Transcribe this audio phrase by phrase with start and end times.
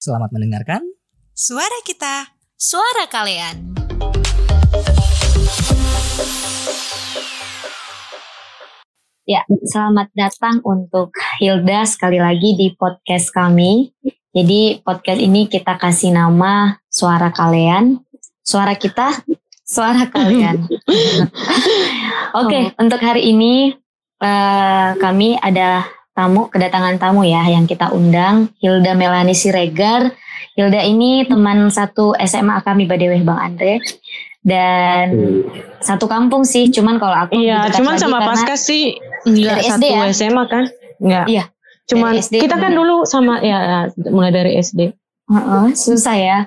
[0.00, 0.80] Selamat mendengarkan.
[1.36, 2.32] Suara kita.
[2.56, 3.76] Suara kalian.
[9.28, 13.92] Ya, selamat datang untuk Hilda sekali lagi di podcast kami.
[14.32, 18.00] Jadi podcast ini kita kasih nama Suara Kalian.
[18.40, 19.12] Suara kita,
[19.68, 20.64] suara kalian.
[22.40, 23.76] Oke, untuk hari ini
[24.16, 30.12] eh, kami ada tamu, kedatangan tamu ya yang kita undang, Hilda Melani Siregar.
[30.58, 33.78] Hilda ini teman satu SMA kami Badeweh Bang Andre
[34.40, 35.12] dan
[35.84, 38.96] satu kampung sih, cuman kalau aku Iya, cuman sama Pasca sih
[39.28, 40.04] enggak Dari satu SD ya?
[40.16, 40.64] SMA kan?
[41.00, 41.24] Enggak.
[41.28, 41.44] Iya,
[41.90, 43.78] Cuman SD kita kan dulu sama ya ya,
[44.14, 44.94] mulai dari SD.
[45.30, 46.38] Heeh, susah ya.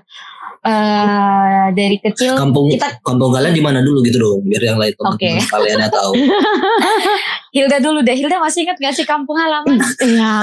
[0.64, 4.96] Eh dari kecil Kampung kita kampung kalian di mana dulu gitu dong, biar yang lain
[4.96, 5.28] Oke.
[5.28, 6.12] teman-teman kalian yang tahu.
[7.54, 8.18] Hilda dulu deh.
[8.18, 9.78] Hilda masih ingat gak sih kampung halaman?
[10.04, 10.34] Iya.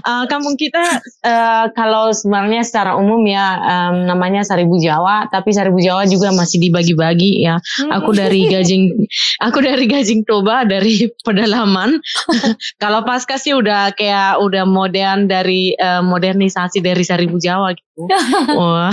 [0.00, 0.80] Eh, kampung kita
[1.22, 6.58] eh, kalau sebenarnya secara umum ya em, namanya Seribu Jawa, tapi Seribu Jawa juga masih
[6.58, 7.60] dibagi-bagi ya.
[7.92, 8.96] Aku dari Gajing
[9.44, 12.00] aku dari Gajing Toba dari pedalaman.
[12.82, 17.91] kalau Pasca sih udah kayak udah modern dari eh, modernisasi dari Seribu Jawa gitu.
[18.60, 18.92] Wah.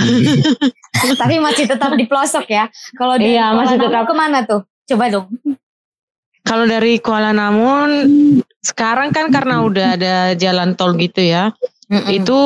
[1.20, 2.68] Tapi masih tetap di pelosok ya.
[2.94, 4.04] Kalau di Iya, masih tetap.
[4.06, 4.66] ke mana tuh?
[4.90, 5.26] Coba dong.
[6.40, 7.88] Kalau dari Kuala Namun
[8.60, 11.52] sekarang kan karena udah ada jalan tol gitu ya,
[12.08, 12.38] itu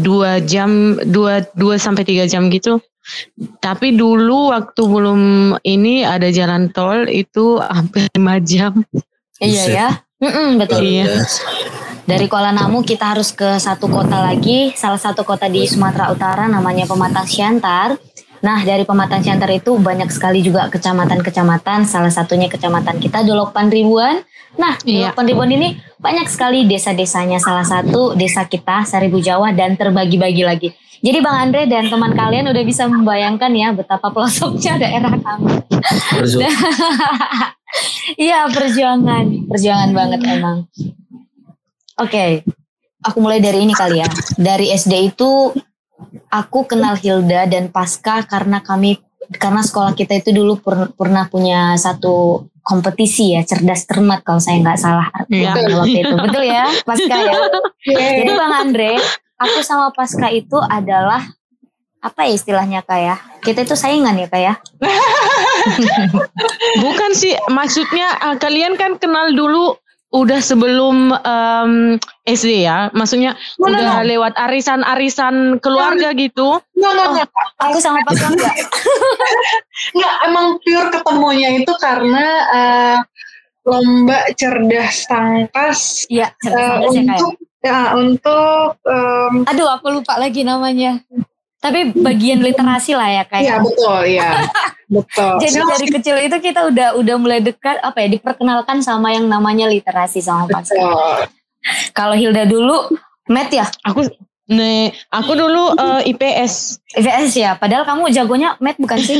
[0.00, 2.80] dua jam dua dua sampai tiga jam gitu.
[3.60, 5.20] Tapi dulu waktu belum
[5.60, 8.80] ini ada jalan tol itu hampir lima jam.
[9.42, 9.88] Iya ya.
[10.24, 10.80] Mm-mm, betul.
[10.80, 11.04] Luar Iya.
[12.04, 16.44] Dari Kuala Namu kita harus ke satu kota lagi, salah satu kota di Sumatera Utara
[16.44, 17.96] namanya Pematang Siantar.
[18.44, 24.20] Nah, dari Pematang Siantar itu banyak sekali juga kecamatan-kecamatan, salah satunya kecamatan kita Dolok Ribuan.
[24.60, 25.16] Nah, Iya.
[25.16, 30.68] Dolok Ribuan ini banyak sekali desa-desanya, salah satu desa kita Seribu Jawa dan terbagi-bagi lagi.
[31.00, 35.56] Jadi Bang Andre dan teman kalian udah bisa membayangkan ya betapa pelosoknya daerah kami.
[38.14, 40.70] Iya perjuangan, perjuangan banget emang.
[42.04, 42.44] Oke,
[43.00, 44.08] aku mulai dari ini kali ya.
[44.36, 45.56] Dari SD itu
[46.28, 49.00] aku kenal Hilda dan Pasca karena kami
[49.40, 54.56] karena sekolah kita itu dulu per- pernah punya satu kompetisi ya cerdas cermat kalau saya
[54.60, 57.32] nggak salah namanya waktu itu betul ya Pasca ya.
[58.20, 59.00] Jadi Bang Andre,
[59.40, 61.24] aku sama Pasca itu adalah
[62.04, 63.16] apa ya istilahnya kak ya?
[63.40, 64.54] Kita itu saingan ya kak ya?
[66.84, 69.80] Bukan sih, maksudnya eh, kalian kan kenal dulu
[70.14, 74.06] udah sebelum em, SD ya, maksudnya No, no, udah no.
[74.06, 76.62] lewat arisan-arisan keluarga gitu.
[76.78, 77.28] Enggak, enggak, enggak.
[77.58, 78.54] Aku sama Pasca enggak.
[79.94, 82.96] Enggak, emang pure ketemunya itu karena eh,
[83.66, 87.14] lomba cerdas tangkas Iya, eh, cerdas ya ya?
[87.18, 91.02] untuk ya, untuk em, Aduh, aku lupa lagi namanya.
[91.64, 93.58] Tapi bagian literasi lah ya Iya kayak.
[93.64, 94.28] betul, iya.
[94.94, 95.32] betul.
[95.40, 99.64] Jadi dari kecil itu kita udah udah mulai dekat apa ya diperkenalkan sama yang namanya
[99.64, 100.76] literasi sama Pasca.
[100.76, 101.32] Betul.
[101.90, 102.92] Kalau Hilda dulu
[103.24, 104.04] Met ya, Aku
[104.44, 106.76] nih, aku dulu eh, IPS.
[106.92, 107.56] IPS ya.
[107.56, 109.16] Padahal kamu jagonya Met bukan sih?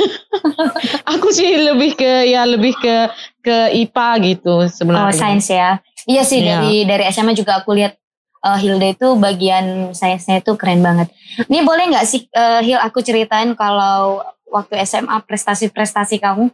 [1.16, 3.08] Aku sih lebih ke ya lebih ke
[3.40, 5.16] ke IPA gitu Oh, sebenarnya.
[5.16, 5.80] sains ya.
[6.04, 6.60] Iya sih Iya.
[6.60, 7.96] dari dari SMA juga aku lihat
[8.44, 11.08] eh, Hilda itu bagian sainsnya itu keren banget.
[11.48, 16.52] Ini boleh nggak sih eh, Hil aku ceritain kalau waktu SMA prestasi-prestasi kamu?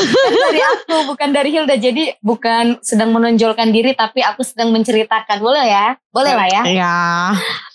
[0.03, 5.39] Kan dari aku bukan dari Hilda jadi bukan sedang menonjolkan diri tapi aku sedang menceritakan
[5.39, 6.97] boleh ya boleh lah ya Ya.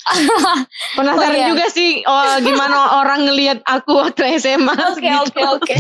[0.96, 1.48] Penasaran Oh, iya.
[1.52, 4.72] juga sih oh, gimana orang ngelihat aku waktu SMA.
[4.72, 5.20] oke gitu.
[5.20, 5.76] oke oke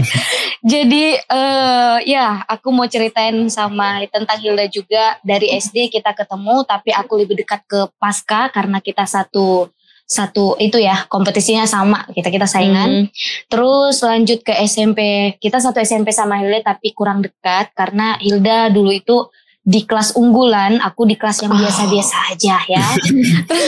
[0.68, 6.92] jadi eh ya aku mau ceritain sama tentang Hilda juga dari SD kita ketemu tapi
[6.92, 9.72] aku lebih dekat ke Pasca karena kita satu
[10.08, 13.06] satu itu ya kompetisinya sama kita kita saingan Hmm.
[13.48, 15.00] Terus lanjut ke SMP.
[15.36, 19.28] Kita satu SMP sama Hilda tapi kurang dekat karena Hilda dulu itu
[19.62, 22.88] di kelas unggulan, aku di kelas yang biasa-biasa aja ya.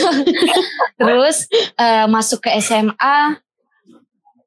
[0.96, 1.44] Terus
[1.76, 3.36] eh, masuk ke SMA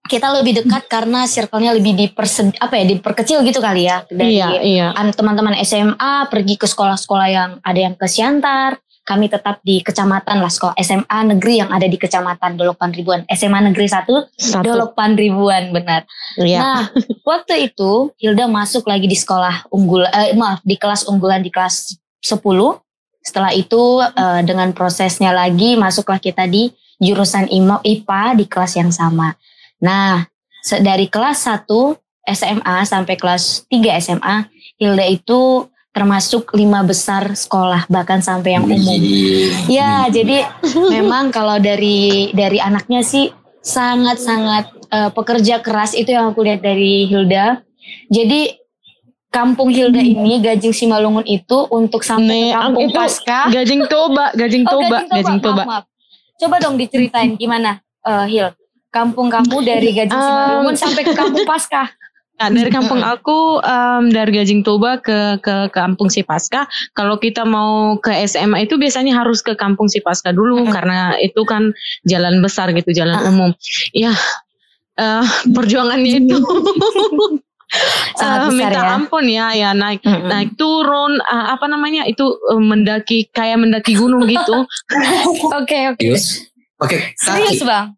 [0.03, 4.47] kita lebih dekat karena circle-nya lebih diperse apa ya diperkecil gitu kali ya dari Iya,
[4.59, 4.87] iya.
[4.91, 10.39] an- teman-teman SMA pergi ke sekolah-sekolah yang ada yang ke Siantar, kami tetap di kecamatan
[10.39, 14.07] lah sekolah SMA negeri yang ada di kecamatan Dolopan Ribuan, SMA Negeri 1
[14.39, 14.63] Satu.
[14.63, 16.07] Dolopan Ribuan benar.
[16.39, 16.59] Iya.
[16.63, 16.81] Nah,
[17.29, 21.99] waktu itu Hilda masuk lagi di sekolah unggul eh, maaf di kelas unggulan di kelas
[22.23, 22.39] 10.
[23.19, 26.71] Setelah itu eh, dengan prosesnya lagi masuklah kita di
[27.03, 29.35] jurusan IMO IPA di kelas yang sama.
[29.83, 30.23] Nah,
[30.79, 31.67] dari kelas 1
[32.23, 34.47] SMA sampai kelas 3 SMA,
[34.79, 38.97] Hilda itu termasuk lima besar sekolah bahkan sampai yang umum.
[38.97, 39.69] Iya.
[39.69, 40.49] Ya, jadi
[40.89, 43.29] memang kalau dari dari anaknya sih
[43.61, 47.61] sangat-sangat eh, pekerja keras itu yang aku lihat dari Hilda.
[48.09, 48.57] Jadi
[49.29, 53.39] kampung Hilda ini Gajing Simalungun itu untuk sampai Nih, ke kampung itu pasca.
[53.53, 55.63] Gajing Toba, Gajing Oh, Toba, Gajing maaf, Toba.
[55.63, 55.85] maaf.
[56.41, 58.49] Coba dong diceritain gimana eh, Hil
[58.89, 61.89] kampung kamu dari Gajing Um, Simalungun sampai ke kampung pasca.
[62.33, 66.65] Nah, dari kampung aku em, dari Gajing Toba ke ke kampung Sipaska.
[66.91, 71.71] Kalau kita mau ke SMA itu biasanya harus ke kampung Sipaska dulu karena itu kan
[72.03, 73.29] jalan besar gitu, jalan Ah.
[73.29, 73.49] umum.
[73.91, 74.11] Ya
[74.95, 76.37] eh, perjuangannya itu
[78.13, 78.93] Sangat besar minta ya.
[78.93, 80.29] ampun ya, ya naik Mm-mm.
[80.29, 82.21] naik turun eh, apa namanya itu
[82.51, 84.65] eh, mendaki kayak mendaki gunung gitu.
[85.57, 86.05] Oke oke.
[86.77, 87.93] Pakai Serius bang.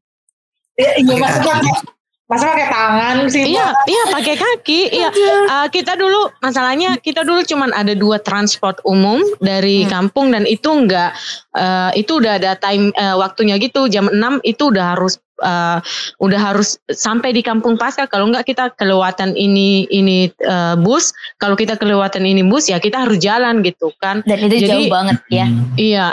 [0.76, 1.95] Iya, iya
[2.26, 3.54] masa pakai tangan sih.
[3.54, 4.82] Iya, iya pakai kaki.
[4.90, 5.10] Iya.
[5.46, 10.10] Uh, kita dulu masalahnya kita dulu cuman ada dua transport umum dari Hmm.
[10.10, 11.14] kampung dan itu enggak
[11.54, 15.78] uh, itu udah ada time uh, waktunya gitu jam 6 itu udah harus uh,
[16.18, 21.54] udah harus sampai di kampung pasca kalau enggak kita kelewatan ini ini uh, bus kalau
[21.54, 25.18] kita kelewatan ini bus ya kita harus jalan gitu kan Dan itu Jadi- jauh banget
[25.30, 25.46] ya.
[25.78, 26.06] Iya.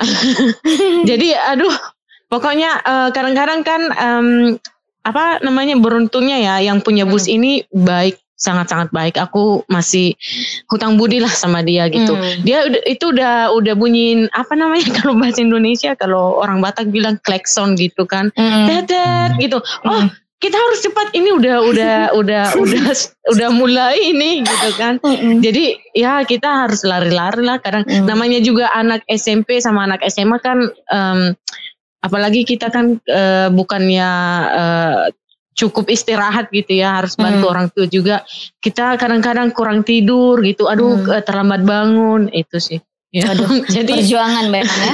[1.08, 1.72] Jadi aduh,
[2.28, 4.28] pokoknya eh, kadang-kadang kan em,
[5.02, 7.36] apa namanya beruntungnya ya yang punya bus Hmm.
[7.38, 9.14] ini baik sangat-sangat baik.
[9.22, 10.18] Aku masih
[10.66, 12.18] hutang budi lah sama dia gitu.
[12.18, 12.42] Hmm.
[12.42, 17.78] Dia itu udah udah bunyiin apa namanya kalau bahasa Indonesia kalau orang Batak bilang klakson
[17.78, 18.34] gitu kan.
[18.34, 18.66] Mm.
[18.66, 19.58] Tetet gitu.
[19.86, 20.10] Oh, Hmm.
[20.42, 22.86] kita harus cepat ini udah udah udah udah
[23.30, 24.98] udah mulai ini gitu kan.
[24.98, 25.38] Mm-mm.
[25.38, 28.10] Jadi ya kita harus lari-lari lah kadang Hmm.
[28.10, 31.38] namanya juga anak SMP sama anak SMA kan em,
[32.02, 34.10] apalagi kita kan eh, bukannya
[34.52, 35.02] eh,
[35.52, 37.52] cukup istirahat gitu ya harus bantu Hmm.
[37.52, 38.24] orang tua juga
[38.58, 41.12] kita kadang-kadang kurang tidur gitu aduh Hmm.
[41.12, 42.78] eh, terlambat bangun itu sih
[43.10, 43.28] ya.
[43.28, 44.92] Aduh, jadi Perjuangan memang ya.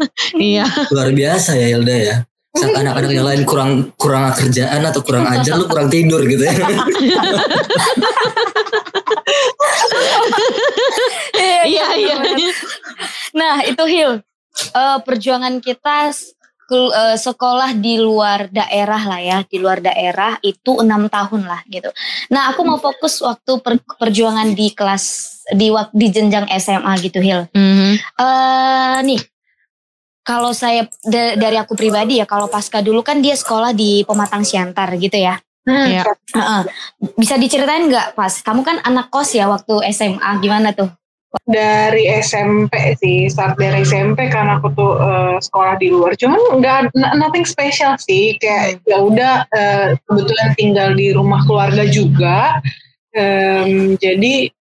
[0.50, 2.16] iya Luar biasa ya Hilda ya.
[2.48, 6.56] Saat anak-anak yang lain kurang kurang kerjaan atau kurang ajar lu kurang tidur gitu ya.
[11.64, 12.14] iya iya
[13.30, 14.12] Nah itu Hil,
[14.58, 16.10] Eh, perjuangan kita
[16.74, 21.88] eh, sekolah di luar daerah lah ya, di luar daerah itu enam tahun lah gitu.
[22.28, 25.04] Nah aku mau fokus waktu per- perjuangan di kelas
[25.48, 27.48] di wak- di jenjang SMA gitu Hil.
[27.48, 27.92] Mhm.
[28.20, 29.20] Eh nih,
[30.20, 34.44] kalau saya da- dari aku pribadi ya, kalau pasca dulu kan dia sekolah di Pematang
[34.44, 35.40] Siantar gitu ya.
[35.64, 36.04] Hmm, Iya.
[36.32, 36.60] Heeh.
[37.12, 38.40] Bisa diceritain nggak pas?
[38.40, 40.88] Kamu kan anak kos ya waktu SMA, gimana tuh?
[41.44, 46.16] Dari SMP sih start dari SMP karena aku tuh eh, sekolah di luar.
[46.16, 48.36] Cuman nggak nothing special sih.
[48.40, 52.60] Kayak ya udah eh, kebetulan tinggal di rumah keluarga juga.
[53.12, 54.52] Em, jadi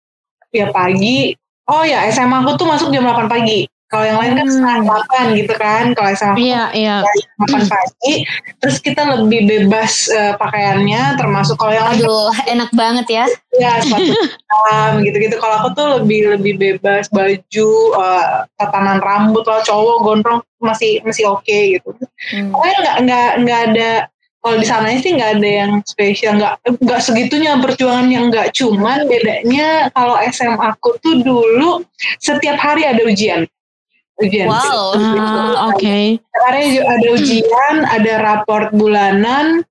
[0.56, 1.36] ya pagi
[1.68, 5.31] oh ya SMA aku tuh masuk jam 8 pagi kalau yang lain kan setengah Hmm.
[5.31, 6.95] 8 gitu kan kalau SMA aku iya iya
[7.39, 8.13] 8 pagi
[8.60, 13.25] terus kita lebih bebas eh, pakaiannya termasuk kalau yang lain Aduh, enak banget ya.
[13.56, 18.25] ya sepatu hitam gitu-gitu kalau aku tuh lebih lebih bebas baju eh,
[18.56, 21.89] tatanan rambut kalau cowok gondrong masih masih oke gitu
[22.28, 22.50] Hmm.
[22.50, 23.89] pokoknya nggak nggak nggak ada
[24.42, 29.06] kalau di sana sih nggak ada yang spesial nggak nggak segitunya perjuangan yang nggak cuman
[29.06, 31.86] bedanya kalau SMA aku tuh dulu
[32.18, 33.45] setiap hari ada ujian
[34.19, 34.96] ujian Wow.
[34.96, 39.62] Ah, oke Setiap hari ada ujian ada raport bulanan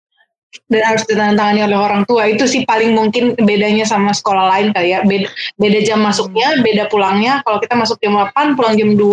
[0.67, 4.89] dan harus ditandatangani oleh orang tua itu sih paling mungkin bedanya sama sekolah lain kali
[4.89, 9.05] ya beda, beda jam masuknya beda pulangnya kalau kita masuk jam 8 pulang jam 2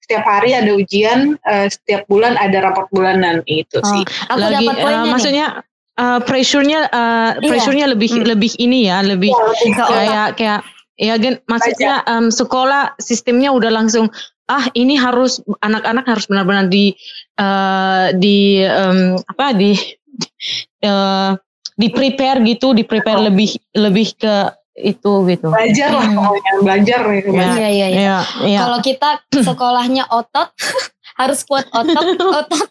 [0.00, 4.64] setiap hari ada ujian eh, setiap bulan ada raport bulanan itu Oh, sih aku lagi
[4.64, 5.10] dapat eh, poinnya nih.
[5.12, 5.46] maksudnya
[5.94, 7.44] eh, pressure-nya eh, Iya.
[7.44, 8.24] pressure-nya lebih Hmm.
[8.24, 10.60] lebih ini ya lebih Ya, lebih kayak kayak
[10.98, 14.10] ya gen maksudnya em, sekolah sistemnya udah langsung
[14.46, 16.90] ah ini harus anak-anak harus benar-benar di
[17.38, 19.78] eh, di em, apa di
[20.82, 21.30] eh,
[21.78, 24.34] di prepare gitu di prepare lebih lebih ke
[24.74, 26.18] itu gitu belajar lah Hmm.
[26.18, 27.46] pokoknya belajar gitu Ya.
[27.50, 27.86] Iya, iya, iya.
[27.90, 29.10] ya ya Kalau kita
[29.46, 30.48] sekolahnya otot,
[31.20, 32.06] harus kuat otot,
[32.42, 32.68] otot.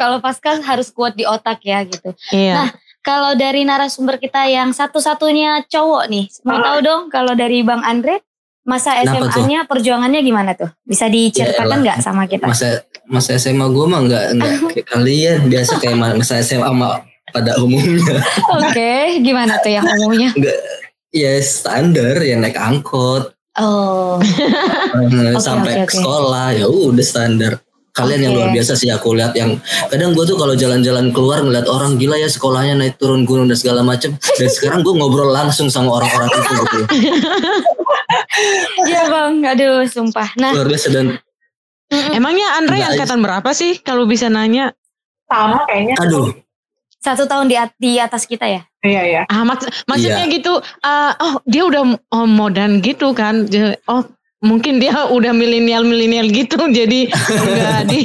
[0.00, 2.12] Kalau pasca harus kuat di otak ya gitu.
[2.32, 2.68] iya Nah,
[3.06, 6.62] Kalau dari narasumber kita yang satu-satunya cowok nih, mau Ah.
[6.66, 8.18] tahu dong kalau dari Bang Andre
[8.66, 10.66] masa SMA-nya perjuangannya gimana tuh?
[10.82, 12.50] Bisa diceritakan nggak sama kita?
[12.50, 16.98] Masa masa SMA gue mah nggak nggak kayak kalian biasa kayak masa SMA mah
[17.30, 18.18] pada umumnya.
[18.58, 20.34] Oke, gimana tuh yang umumnya?
[21.14, 24.20] ya standar ya naik angkot Oh,
[25.00, 25.94] eh, sampai oke, oke.
[25.96, 27.56] sekolah ya udah standar.
[27.96, 28.38] Kalian yang Oke.
[28.38, 29.56] luar biasa sih aku lihat yang
[29.88, 33.56] kadang gue tuh kalau jalan-jalan keluar ngeliat orang gila ya sekolahnya naik turun gunung dan
[33.56, 36.78] segala macem dan sekarang gue ngobrol langsung sama orang-orang itu gitu.
[38.86, 40.28] Iya bang, aduh sumpah.
[40.36, 41.16] Nah, luar biasa dan
[41.88, 44.74] Emangnya Andre angkatan berapa sih kalau bisa nanya?
[45.24, 45.94] Sama kayaknya.
[45.98, 46.30] aduh
[46.98, 48.66] satu tahun di, at- di atas kita ya.
[48.82, 49.22] Iya iya.
[49.30, 50.34] Ah, mak- maksudnya Iya.
[50.36, 50.52] gitu.
[50.82, 53.46] ah, oh, dia udah oh, modern gitu kan.
[53.86, 54.02] Oh,
[54.46, 56.56] mungkin dia udah milenial milenial gitu.
[56.56, 58.00] Jadi enggak di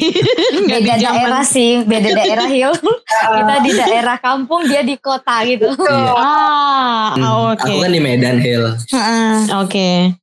[0.57, 1.15] enggak di Beda zaman.
[1.21, 2.73] daerah sih, beda daerah Hil.
[3.37, 5.69] kita di daerah kampung, dia di kota gitu.
[5.69, 6.11] Iya.
[6.17, 7.61] Ah, Hmm, oh, oke.
[7.63, 10.20] aku kan di Medan Hill Heeh.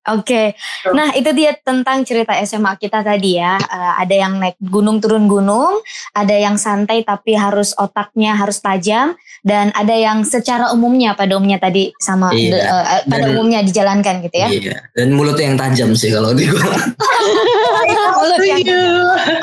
[0.00, 0.20] Oke.
[0.20, 0.56] Oke,
[0.92, 3.56] nah itu dia tentang cerita SMA kita tadi ya.
[3.56, 5.80] Eh, ada yang naik gunung turun gunung,
[6.12, 11.58] ada yang santai tapi harus otaknya harus tajam, dan ada yang secara umumnya pada umumnya
[11.58, 12.48] tadi sama Iya.
[12.48, 14.48] de- eh, pada Dan- umumnya dijalankan gitu ya.
[14.48, 16.62] iya dan mulutnya yang tajam sih kalau di gua
[18.20, 18.64] Mulut yang-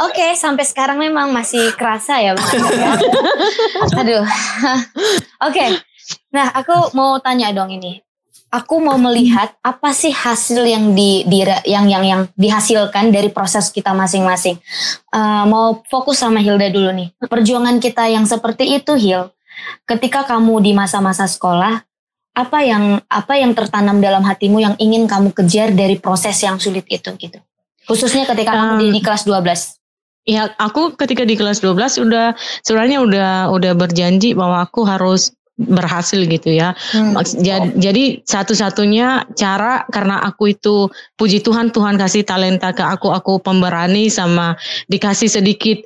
[0.04, 2.34] Oke, sampai sekarang memang masih kerasa ya.
[4.00, 4.24] Aduh.
[5.48, 5.66] Oke.
[6.30, 8.00] Nah, aku mau tanya dong ini.
[8.48, 13.68] Aku mau melihat apa sih hasil yang di, di yang yang yang dihasilkan dari proses
[13.76, 14.56] kita masing-masing.
[15.12, 17.12] Eh, mau fokus sama Hilda dulu nih.
[17.28, 19.36] Perjuangan kita yang seperti itu, Hil.
[19.84, 21.84] Ketika kamu di masa-masa sekolah,
[22.38, 26.86] apa yang apa yang tertanam dalam hatimu yang ingin kamu kejar dari proses yang sulit
[26.88, 27.42] itu gitu.
[27.90, 29.80] Khususnya ketika kamu di, Um, di kelas 12.
[30.28, 36.22] Ya, aku ketika di kelas 12 udah sebenarnya udah udah berjanji bahwa aku harus berhasil
[36.30, 36.78] gitu ya.
[36.94, 37.18] Hmm.
[37.82, 40.88] Jadi satu-satunya cara karena aku itu
[41.18, 44.54] puji Tuhan Tuhan kasih talenta ke aku aku pemberani sama
[44.86, 45.82] dikasih sedikit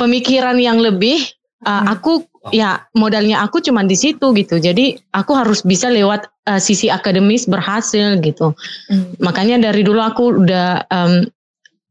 [0.00, 1.20] pemikiran yang lebih
[1.68, 1.92] uh, Hmm.
[1.92, 2.12] aku
[2.56, 4.56] ya modalnya aku cuma di situ gitu.
[4.56, 8.56] Jadi aku harus bisa lewat uh, sisi akademis berhasil gitu.
[8.88, 9.12] Hmm.
[9.20, 11.28] Makanya dari dulu aku udah um,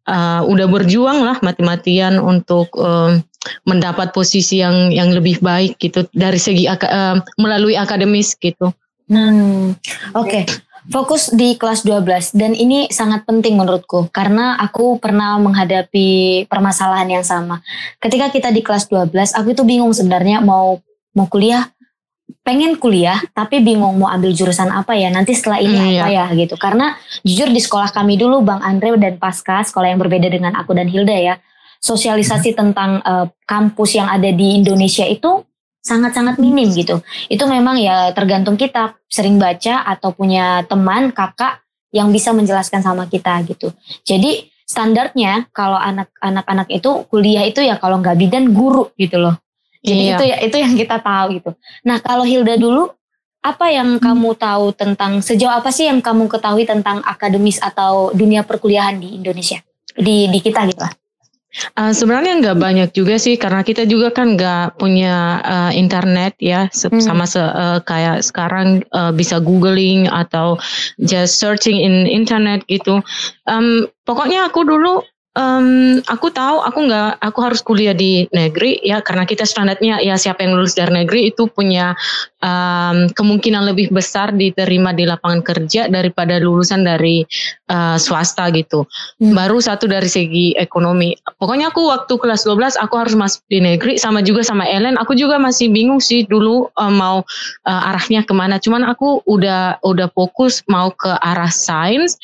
[0.09, 3.21] uh, udah berjuang lah mati-matian untuk um,
[3.63, 8.71] mendapat posisi yang yang lebih baik gitu dari segi um, melalui akademis gitu.
[9.09, 9.73] Hmm,
[10.13, 10.45] oke.
[10.89, 17.25] Fokus di kelas 12 dan ini sangat penting menurutku karena aku pernah menghadapi permasalahan yang
[17.25, 17.61] sama.
[18.01, 20.81] Ketika kita di kelas 12, aku itu bingung sebenarnya mau
[21.13, 21.69] mau kuliah
[22.45, 26.25] pengen kuliah tapi bingung mau ambil jurusan apa ya nanti setelah ini Hmm, apa ya
[26.33, 30.53] gitu karena jujur di sekolah kami dulu Bang Andre dan Pasca sekolah yang berbeda dengan
[30.57, 31.35] aku dan Hilda ya
[31.79, 35.43] sosialisasi tentang eh, kampus yang ada di Indonesia itu
[35.79, 36.99] sangat-sangat minim gitu.
[37.31, 43.09] Itu memang ya tergantung kita sering baca atau punya teman kakak yang bisa menjelaskan sama
[43.09, 43.73] kita gitu.
[44.05, 49.39] Jadi standarnya kalau anak-anak anak itu kuliah itu ya kalau nggak bidan guru gitu loh.
[49.79, 50.15] Jadi Iya.
[50.19, 51.51] itu ya itu yang kita tahu gitu.
[51.87, 52.91] Nah kalau Hilda dulu
[53.39, 58.43] apa yang kamu tahu tentang sejauh apa sih yang kamu ketahui tentang akademis atau dunia
[58.43, 59.63] perkuliahan di Indonesia?
[59.95, 60.91] Di di kita gitu lah
[61.73, 66.69] Uh, sebenarnya nggak banyak juga sih karena kita juga kan nggak punya uh, internet ya
[66.69, 67.01] se- Hmm.
[67.01, 70.61] sama se- uh, kayak sekarang uh, bisa googling atau
[71.01, 73.01] just searching in internet gitu.
[73.49, 75.01] Um, pokoknya aku dulu
[75.39, 80.19] um, aku tahu aku nggak aku harus kuliah di negeri ya karena kita standarnya ya
[80.19, 81.95] siapa yang lulus dari negeri itu punya
[82.43, 87.23] um, kemungkinan lebih besar diterima di lapangan kerja daripada lulusan dari
[87.71, 88.83] uh, swasta gitu
[89.19, 89.35] Hmm.
[89.35, 91.11] baru satu dari segi ekonomi.
[91.37, 94.95] Pokoknya aku waktu kelas 12 aku harus masuk di negeri sama juga sama Ellen.
[94.95, 97.21] Aku juga masih bingung sih dulu eh, mau
[97.67, 98.57] eh, arahnya ke mana.
[98.57, 102.15] Cuman aku udah udah fokus mau ke arah sains.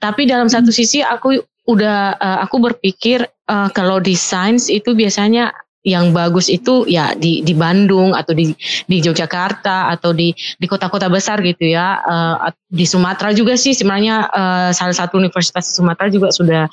[0.00, 1.36] Tapi dalam satu sisi aku
[1.68, 5.52] udah eh, aku berpikir eh, kalau sains itu biasanya
[5.86, 8.50] yang bagus itu ya di di Bandung atau di
[8.90, 12.02] di Yogyakarta atau di di kota-kota besar gitu ya
[12.50, 16.66] at- di Sumatera juga sih sebenarnya eh, salah satu universitas Sumatera juga sudah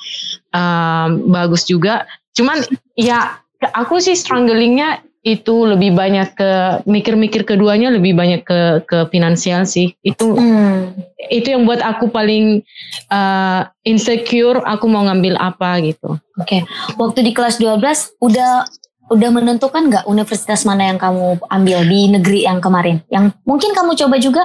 [0.52, 2.04] eh, bagus juga.
[2.36, 2.60] Cuman
[2.98, 3.40] ya
[3.72, 6.50] aku sih strugglingnya itu lebih banyak ke
[6.86, 10.94] mikir-mikir keduanya lebih banyak ke ke finansial sih itu Hmm.
[11.26, 12.62] itu yang buat aku paling
[13.10, 16.62] eh, insecure aku mau ngambil apa gitu Oke,
[16.94, 18.70] waktu di kelas 12 udah
[19.06, 23.02] udah menentukan nggak universitas mana yang kamu ambil di negeri yang kemarin?
[23.06, 24.42] Yang mungkin kamu coba juga?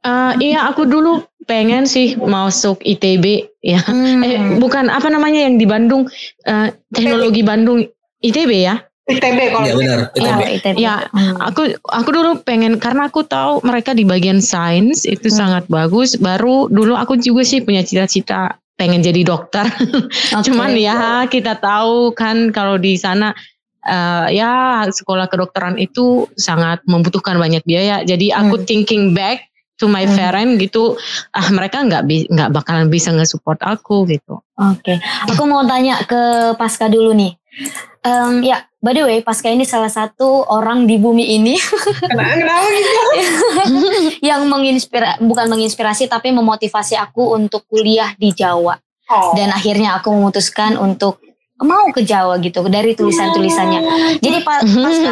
[0.00, 4.22] Eh, iya aku dulu pengen sih masuk ITB ya Hmm.
[4.22, 6.06] Eh, bukan apa namanya yang di Bandung
[6.46, 7.82] eh, teknologi Bandung
[8.22, 8.82] ITB ya.
[9.06, 10.76] ITB kalau ya benar ITB ITB.
[10.76, 11.06] Ya.
[11.40, 15.38] Aku aku dulu pengen karena aku tahu mereka di bagian sains itu Hmm.
[15.38, 16.18] sangat bagus.
[16.18, 19.62] Baru dulu aku juga sih punya cita-cita pengen jadi dokter.
[20.36, 20.50] Oke.
[20.50, 23.30] Cuman ya kita tahu kan kalau di sana
[23.82, 24.50] eh, ya
[24.84, 28.02] sekolah kedokteran itu sangat membutuhkan banyak biaya.
[28.02, 28.66] Jadi aku Hmm.
[28.66, 29.46] thinking back
[29.78, 30.16] to my Hmm.
[30.18, 30.98] parent gitu,
[31.30, 34.42] ah mereka nggak bi- nggak bakalan bisa nge-support aku gitu.
[34.56, 36.18] Oke, aku mau tanya ke
[36.56, 37.36] Pasca dulu nih.
[38.02, 41.58] Em, ya by the way Pasca ini salah satu orang di bumi ini
[42.06, 43.00] Kenapa, kenapa gitu?
[44.30, 49.38] yang menginspirasi bukan menginspirasi tapi memotivasi aku untuk kuliah di Jawa Oh.
[49.38, 51.22] dan akhirnya aku memutuskan untuk
[51.62, 53.80] mau ke Jawa gitu dari tulisan-tulisannya.
[54.18, 55.10] Jadi pa- Pasca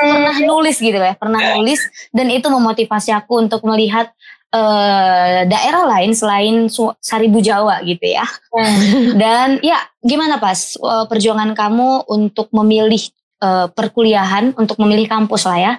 [0.00, 4.14] pernah nulis gitu ya, pernah nulis dan itu memotivasi aku untuk melihat
[4.54, 6.70] eh, daerah lain selain
[7.02, 8.22] Seribu Jawa gitu ya.
[8.54, 9.18] Hmm.
[9.20, 13.02] Dan ya gimana pas eh, perjuangan kamu untuk memilih
[13.42, 15.72] eh, perkuliahan, untuk memilih kampus lah ya,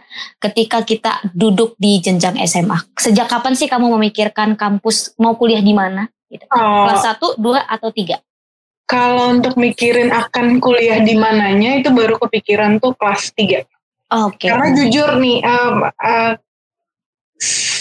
[0.43, 2.99] ketika kita duduk di jenjang SMA.
[2.99, 6.11] Sejak kapan sih kamu memikirkan kampus mau kuliah di mana?
[6.27, 6.43] Gitu.
[6.51, 8.19] Oh, Kelas 1, 2, atau 3?
[8.85, 13.65] kalau untuk mikirin akan kuliah di mananya itu baru kepikiran tuh kelas 3.
[14.29, 14.45] Oke.
[14.45, 16.33] Karena jujur nih, um, uh,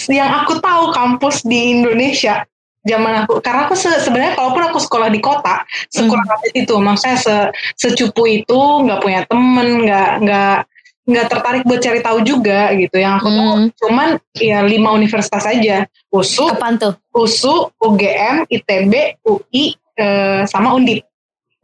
[0.09, 2.45] yang aku tahu kampus di Indonesia
[2.85, 6.53] zaman aku, karena aku se- sebenarnya kalaupun aku sekolah di kota, sekurang Hmm.
[6.53, 7.35] itu, maksudnya se
[7.75, 10.57] secupu itu, nggak punya temen, nggak nggak
[11.05, 12.97] nggak tertarik buat cari tahu juga gitu.
[12.97, 13.69] Yang aku tahu Hmm.
[13.77, 16.93] cuman ya lima universitas aja, USU, Kapan tuh?
[17.13, 18.93] USU, UGM, ITB,
[19.25, 21.05] UI, eh, sama Undip.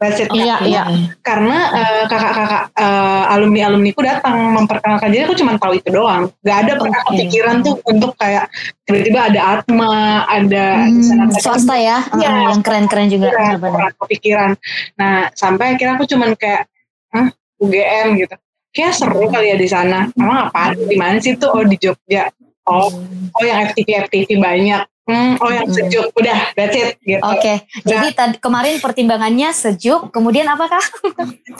[0.00, 0.32] That's it.
[0.32, 0.82] Iya, iya.
[1.20, 6.32] Karena eh, kakak-kakak eh, alumni-alumniku datang memperkenalkan jadi aku cuma tahu itu doang.
[6.40, 8.48] Gak ada pernah kepikiran tuh untuk kayak
[8.88, 12.00] tiba-tiba ada Atma, ada Hmm, swasta ya.
[12.16, 13.28] Uh, yang keren-keren juga.
[13.28, 13.60] Benar-benar.
[13.76, 14.50] pernah kepikiran.
[14.96, 16.64] Nah, sampai akhirnya aku cuman kayak,
[17.12, 17.28] Hah,
[17.60, 18.34] UGM gitu.
[18.72, 20.08] Kayak seru kali ya di sana.
[20.16, 20.72] Emang apa?
[20.80, 21.52] Di mana sih tuh?
[21.52, 22.32] Oh di Jogja.
[22.64, 22.88] Oh,
[23.36, 24.80] oh yang FTV FTV banyak.
[25.10, 25.74] Hmm, oh yang Hmm.
[25.74, 26.06] sejuk.
[26.14, 26.94] Udah, that's it.
[27.00, 27.18] Gitu.
[27.20, 30.78] Oke, jadi tadi kemarin pertimbangannya sejuk, kemudian apakah?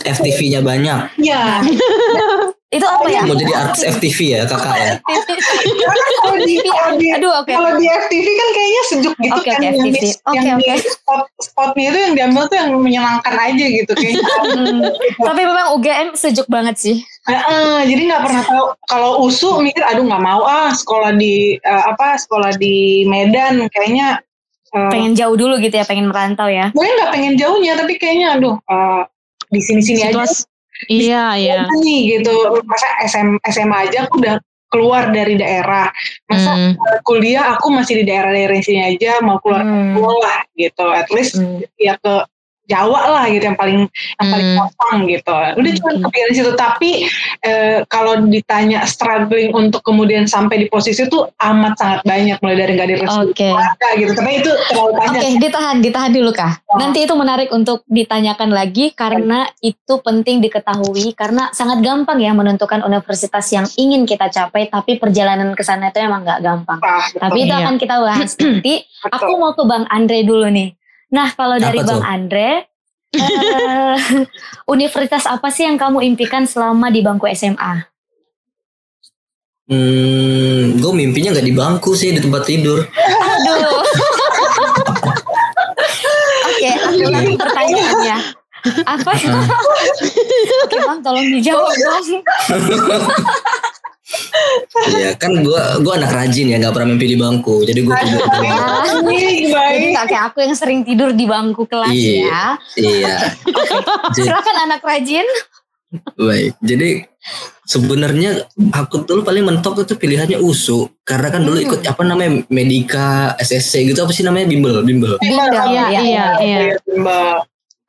[0.01, 1.19] FTV-nya banyak.
[1.19, 1.59] Iya.
[2.71, 3.27] Itu apa ya?
[3.27, 4.93] Mau jadi artis FTV ya kakak ya.
[5.03, 7.51] Kalau di, kalau di, Aduh, oke.
[7.51, 9.59] kalau di FTV kan kayaknya sejuk gitu Oke, kan.
[9.59, 9.95] oke, yang FTV.
[9.99, 10.87] di, Oke, yang di oke.
[10.87, 13.93] spot, spotnya itu yang diambil tuh yang menyenangkan aja gitu.
[13.93, 14.23] Kayaknya.
[14.41, 14.83] Hmm,
[15.19, 16.97] Tapi memang UGM sejuk banget sih.
[17.31, 21.83] Heeh, jadi nggak pernah tahu kalau usu mikir aduh nggak mau ah sekolah di eh,
[21.87, 24.19] apa sekolah di Medan kayaknya
[24.69, 26.71] eh, Pengen jauh dulu gitu ya, pengen merantau ya.
[26.71, 29.03] gue nggak pengen jauhnya tapi kayaknya aduh eh,
[29.49, 30.27] di sini sini aja.
[30.83, 31.55] Iya, iya.
[31.69, 32.33] nih gitu
[32.65, 35.91] masa SM, SMA aja aku udah keluar dari daerah
[36.25, 36.73] masa Hmm.
[37.03, 39.93] kuliah aku masih di daerah-daerah sini aja mau keluar Hmm.
[39.93, 41.61] sekolah gitu at least Hmm.
[41.77, 42.25] ya ke
[42.71, 45.03] Jawa lah gitu yang paling yang paling Hmm.
[45.05, 45.35] gitu.
[45.59, 46.03] Udah cuma Hmm.
[46.07, 46.91] kepikiran di situ tapi
[47.41, 52.73] eh, kalau ditanya struggling untuk kemudian sampai di posisi itu amat sangat banyak mulai dari
[52.75, 53.49] nggak direstui Oke.
[53.49, 54.11] keluarga gitu.
[54.15, 55.23] Tapi itu terlalu Oke, banyak.
[55.41, 56.53] ditahan, ditahan dulu kah.
[56.73, 62.81] Nanti itu menarik untuk ditanyakan lagi karena itu penting diketahui karena sangat gampang ya menentukan
[62.81, 66.79] universitas yang ingin kita capai, tapi perjalanan ke sana itu emang nggak gampang.
[66.79, 67.19] Betul.
[67.19, 67.61] Tapi itu Iya.
[67.61, 68.75] akan kita bahas nanti.
[69.03, 70.77] Aku mau ke Bang Andre dulu nih.
[71.11, 72.03] Nah, kalau dari Bang?
[72.07, 72.71] Andre,
[73.19, 73.99] eh,
[74.71, 77.91] universitas apa sih yang kamu impikan selama di bangku SMA?
[79.71, 82.83] Hmm, gue mimpinya nggak di bangku sih di tempat tidur.
[82.83, 83.83] Aduh.
[86.51, 88.19] Oke, aku ulangi pertanyaannya.
[88.85, 89.11] Apa?
[90.67, 92.21] Oke bang, tolong dijawab dong.
[94.71, 97.67] Iya kan gue gue anak rajin ya nggak pernah mimpi di bangku.
[97.67, 98.23] Jadi gue tidur.
[99.03, 102.23] Jadi kayak aku yang sering tidur di bangku kelas Iya.
[102.23, 102.43] ya.
[102.77, 103.17] Iya.
[104.15, 105.27] Jadi, Silakan anak rajin.
[106.15, 106.55] baik.
[106.61, 107.03] Jadi
[107.65, 111.67] sebenarnya aku dulu paling mentok itu pilihannya USU karena kan dulu Hmm.
[111.67, 115.19] ikut apa namanya Medika, SSC gitu apa sih namanya bimbel bimbel.
[115.19, 116.59] Bimbel, Iya, ya, iya, iya.
[116.87, 117.37] Mbak.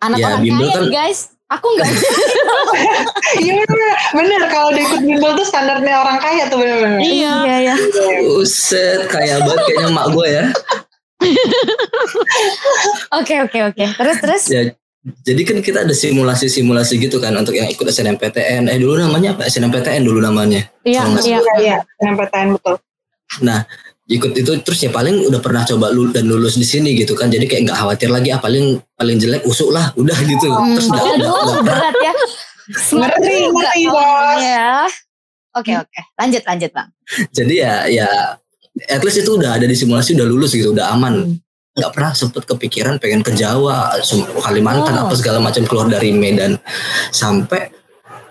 [0.02, 1.20] Anak Ya, orang bimbel kaya kan- guys.
[1.52, 1.90] Aku nggak.
[3.32, 7.00] Iya bener, bener kalau udah ikut bimbel tuh standarnya orang kaya tuh bener-bener.
[7.00, 7.34] Iya.
[7.48, 7.76] Iya ya.
[8.40, 10.46] Uset kayak banget kayaknya mak gue ya.
[13.22, 13.86] Oke oke oke.
[13.94, 14.44] Terus terus.
[14.50, 14.62] Ya
[15.26, 18.70] jadi kan kita ada simulasi-simulasi gitu kan untuk yang ikut SNMPTN.
[18.70, 19.50] Eh dulu namanya apa?
[19.50, 20.66] SNMPTN dulu namanya.
[20.86, 21.38] Iya, iya.
[21.42, 22.76] Iya, iya, SNMPTN betul.
[23.42, 23.66] Nah
[24.12, 27.28] ikut itu terus ya paling udah pernah coba lulus dan lulus di sini gitu kan
[27.28, 30.88] jadi kayak nggak khawatir lagi ah paling paling jelek usuk lah udah gitu Hmm, terus
[30.88, 32.14] udah, udah, Aduh udah- berat ya.
[32.72, 34.38] Ngerti, ngerti, Bos.
[34.38, 34.86] Ya.
[35.52, 36.00] Oke oke.
[36.16, 36.88] Lanjut lanjut bang.
[37.30, 38.08] jadi ya ya
[38.88, 41.36] at least itu udah ada di simulasi udah lulus gitu udah aman
[41.72, 43.96] nggak pernah sempet kepikiran pengen ke Jawa
[44.38, 45.04] Kalimantan Oh.
[45.06, 46.56] apa segala macam keluar dari Medan
[47.10, 47.72] sampai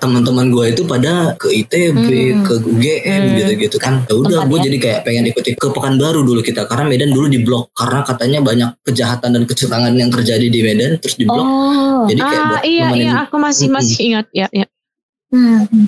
[0.00, 2.42] teman-teman gue itu pada ke ITB Hmm.
[2.42, 3.36] ke UGM Hmm.
[3.36, 4.64] gitu-gitu kan ya udah gue Tempatnya.
[4.64, 8.70] jadi kayak pengen ikuti ke Pekanbaru dulu kita karena Medan dulu diblok karena katanya banyak
[8.82, 12.04] kejahatan dan kecurangan yang terjadi di Medan terus diblok Oh.
[12.04, 13.12] jadi kayak Ah, iya, iya.
[13.22, 13.76] Aku masih Mm-mm.
[13.78, 14.26] masih ingat.
[14.30, 14.66] Ya, ya.
[15.28, 15.86] Hmm.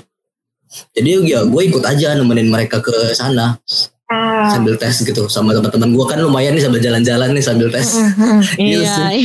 [0.89, 3.57] jadi ya gue ikut aja nemenin mereka ke sana
[4.05, 7.97] Ah, sambil tes gitu sama teman-teman gue kan lumayan nih sambil jalan-jalan nih sambil tes
[7.97, 8.39] Hmm, hmm.
[8.55, 8.93] Iya Iya.
[8.93, 9.23] sih.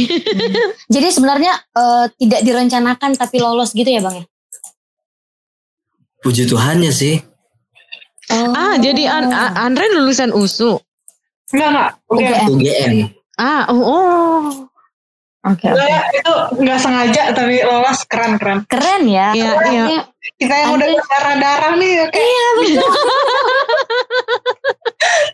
[0.89, 4.25] Jadi sebenarnya eh, tidak direncanakan tapi lolos gitu ya bang ya?
[6.21, 7.21] Puji Tuhannya sih.
[8.29, 8.53] Oh.
[8.53, 10.77] Ah, jadi An- Andre lulusan USU.
[11.49, 11.91] Enggak enggak.
[12.07, 12.47] UGM.
[12.53, 12.95] UGM.
[13.35, 14.43] Ah, oh, oh.
[15.47, 15.79] Oke, oke.
[15.79, 18.59] Saya itu nggak sengaja tapi lolos keren keren.
[18.69, 19.33] Keren ya.
[19.33, 19.55] Iya, iya.
[19.57, 19.99] Kayaknya
[20.37, 22.91] Kita yang udah Andre- berdarah darah nih kayak Iya betul.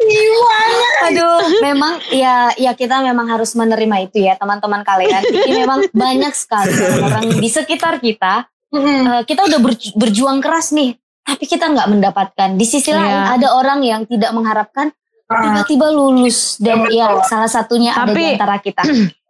[0.04, 0.86] gimana?
[1.04, 5.22] Aduh, memang ya ya kita memang harus menerima itu ya teman-teman kalian.
[5.24, 6.70] Jadi memang banyak sekali
[7.00, 8.46] orang di sekitar kita.
[8.74, 9.00] Mm-mm.
[9.08, 12.48] eh, kita udah berju- berjuang keras nih, tapi kita nggak mendapatkan.
[12.52, 13.34] Di sisi lain Iya.
[13.34, 14.90] ada orang yang tidak mengharapkan
[15.24, 18.82] Ah, tiba-tiba lulus dan ya salah satunya ada di Tapi- antara kita.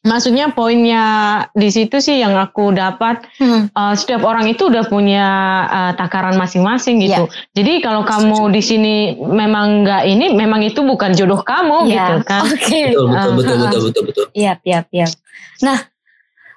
[0.00, 1.04] Maksudnya poinnya
[1.52, 3.68] di situ sih yang aku dapat Hmm.
[3.68, 5.26] uh, setiap orang itu udah punya
[5.66, 7.28] uh, takaran masing-masing gitu.
[7.52, 11.92] Jadi kalau kamu di sini memang nggak ini, memang itu bukan jodoh kamu Iya.
[11.92, 12.42] gitu kan.
[12.48, 12.80] Oke.
[12.88, 14.24] Betul betul Ah, betul betul betul betul.
[14.32, 15.06] Iya, iya, iya.
[15.60, 15.78] Nah,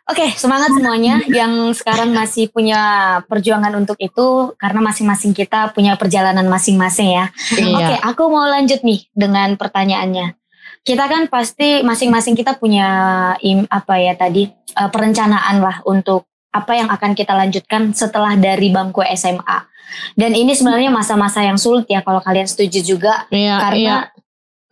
[0.10, 2.82] oke, semangat semuanya yang sekarang masih punya
[3.28, 7.26] perjuangan untuk itu karena masing-masing kita punya perjalanan masing-masing ya.
[7.56, 7.78] Iya.
[7.78, 10.36] Oke, aku mau lanjut nih dengan pertanyaannya.
[10.84, 12.88] Kita kan pasti masing-masing kita punya
[13.40, 18.70] im, apa ya tadi eh, perencanaan lah untuk apa yang akan kita lanjutkan setelah dari
[18.70, 19.74] bangku SMA.
[20.18, 24.13] Dan ini sebenarnya masa-masa yang sulit ya kalau kalian setuju juga Iya, iya.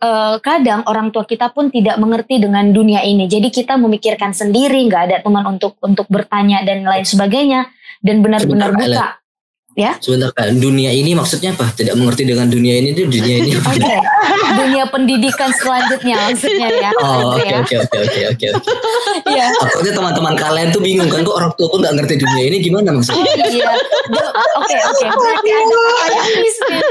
[0.02, 3.30] Eh, kadang orang tua kita pun tidak mengerti dengan dunia ini.
[3.30, 7.70] Jadi kita memikirkan sendiri, nggak ada teman untuk untuk bertanya dan lain sebagainya
[8.02, 9.21] dan benar-benar Sebentar,
[9.72, 9.96] buka.
[9.98, 11.68] Sebentar Kak, dunia ini maksudnya apa?
[11.70, 13.72] Tidak mengerti dengan dunia ini itu dunia ini apa?
[13.72, 13.96] Oke,
[14.60, 16.90] dunia pendidikan selanjutnya maksudnya ya.
[17.00, 17.58] Oh oke ya.
[17.58, 18.46] oke oke oke oke.
[18.52, 18.70] oke.
[19.32, 19.48] Iya.
[19.54, 22.92] Takutnya teman-teman kalian tuh bingung kan kok orang tua pun nggak ngerti dunia ini gimana
[22.92, 23.22] maksudnya?
[23.22, 23.70] Oh iya.
[24.58, 25.04] Oke oke.
[25.08, 26.84] Berarti ada pertanyaan.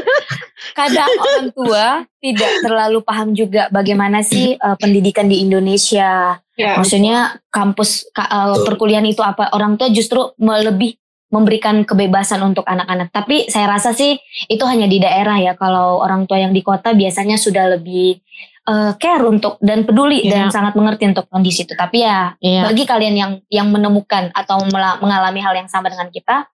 [0.71, 1.85] Kadang orang tua
[2.17, 6.37] tidak terlalu paham juga bagaimana sih eh, pendidikan di Indonesia.
[6.55, 6.77] Ya.
[6.77, 7.17] Maksudnya
[7.49, 8.65] kampus ka- Betul.
[8.67, 9.49] perkuliahan itu apa?
[9.51, 10.97] Orang tua justru me- lebih
[11.31, 13.09] memberikan kebebasan untuk anak-anak.
[13.09, 14.19] Tapi saya rasa sih
[14.51, 15.55] itu hanya di daerah ya.
[15.55, 18.19] Kalau orang tua yang di kota biasanya sudah lebih
[18.61, 20.53] eh, care untuk dan peduli dan Iya.
[20.53, 21.73] sangat mengerti untuk kondisi itu.
[21.73, 22.69] Tapi ya Iya.
[22.69, 24.61] bagi kalian yang yang menemukan atau
[25.01, 26.45] mengalami hal yang sama dengan kita,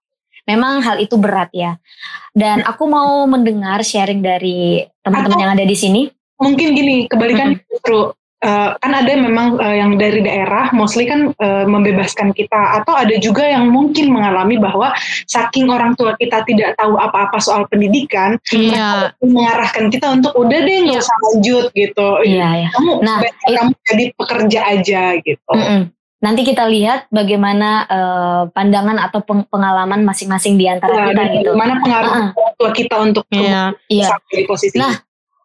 [0.48, 1.76] memang hal itu berat ya.
[2.32, 6.08] Dan aku mau mendengar sharing dari teman-teman yang ada di sini.
[6.40, 11.66] Mungkin gini kebalikan justru eh, kan ada memang eh, yang dari daerah mostly kan eh,
[11.66, 14.94] membebaskan kita atau ada juga yang mungkin mengalami bahwa
[15.26, 19.14] saking orang tua kita tidak tahu apa-apa soal pendidikan Iya.
[19.20, 21.04] mengarahkan kita untuk udah deh nggak Iya.
[21.04, 22.70] usah lanjut gitu Iya ya.
[22.72, 25.82] kamu Nah, kamu jadi pekerja aja gitu Mm-mm.
[26.18, 31.54] Nanti kita lihat bagaimana eh, pandangan atau peng- pengalaman masing-masing di antara Nah, kita gitu.
[31.54, 32.30] gimana pengaruh Ah.
[32.34, 33.74] orang tua kita untuk Iya.
[33.86, 34.08] Iya.
[34.12, 34.94] sampai di posisi Nah,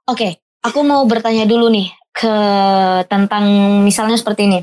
[0.03, 2.37] Oke, aku mau bertanya dulu nih ke
[3.09, 3.45] tentang
[3.83, 4.61] misalnya seperti ini.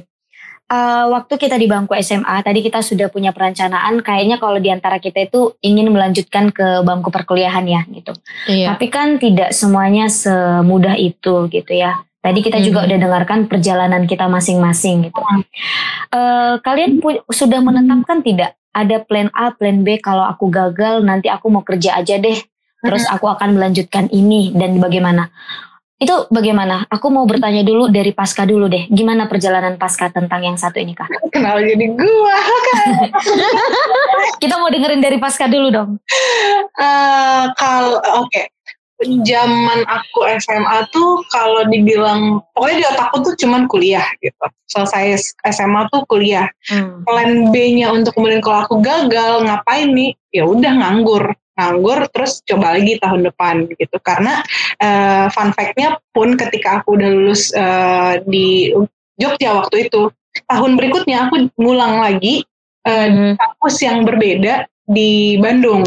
[0.69, 4.05] Eh, waktu kita di bangku SMA, tadi kita sudah punya perencanaan.
[4.05, 8.13] Kayaknya kalau di antara kita itu ingin melanjutkan ke bangku perkuliahan ya, gitu.
[8.45, 8.77] Iya.
[8.77, 11.97] Tapi kan tidak semuanya semudah itu, gitu ya.
[12.21, 12.85] Tadi kita juga Mhm.
[12.85, 15.17] udah dengarkan perjalanan kita masing-masing, gitu.
[16.13, 19.97] Eh, kalian pu- sudah menetapkan tidak ada plan A, plan B?
[19.97, 22.37] Kalau aku gagal, nanti aku mau kerja aja deh.
[22.85, 25.33] Terus aku akan melanjutkan ini dan bagaimana?
[25.99, 26.87] Itu bagaimana?
[26.87, 28.87] Aku mau bertanya dulu dari Pasca dulu deh.
[28.87, 31.11] Gimana perjalanan Pasca tentang yang satu ini kak?
[31.35, 32.39] kenal jadi gua
[34.41, 35.99] Kita mau dengerin dari Pasca dulu dong.
[36.79, 38.43] Eh, kalau oke
[39.23, 45.87] zaman aku SMA tuh kalau dibilang pokoknya di otakku tuh cuman kuliah gitu selesai SMA
[45.87, 47.01] tuh kuliah Hmm.
[47.07, 52.79] plan B-nya untuk kemudian kalau aku gagal ngapain nih ya udah nganggur nganggur terus coba
[52.79, 54.39] lagi tahun depan gitu karena
[54.79, 58.71] eh, fun fact-nya pun ketika aku udah lulus eh, di
[59.15, 60.07] Jogja waktu itu
[60.47, 62.47] tahun berikutnya aku ngulang lagi di
[62.89, 63.35] Mhm.
[63.35, 65.83] kampus yang berbeda di Bandung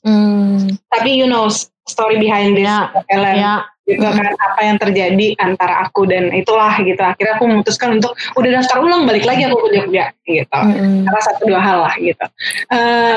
[0.00, 0.72] Hmm.
[0.88, 1.46] tapi you know
[1.84, 3.54] story behind this Ya, Ellen Ya.
[3.84, 8.50] gitu kan apa yang terjadi antara aku dan itulah gitu akhirnya aku memutuskan untuk udah
[8.56, 11.04] daftar ulang balik lagi aku ke Jogja gitu Mm-mm.
[11.04, 12.24] karena satu dua hal lah gitu
[12.70, 13.16] Eh,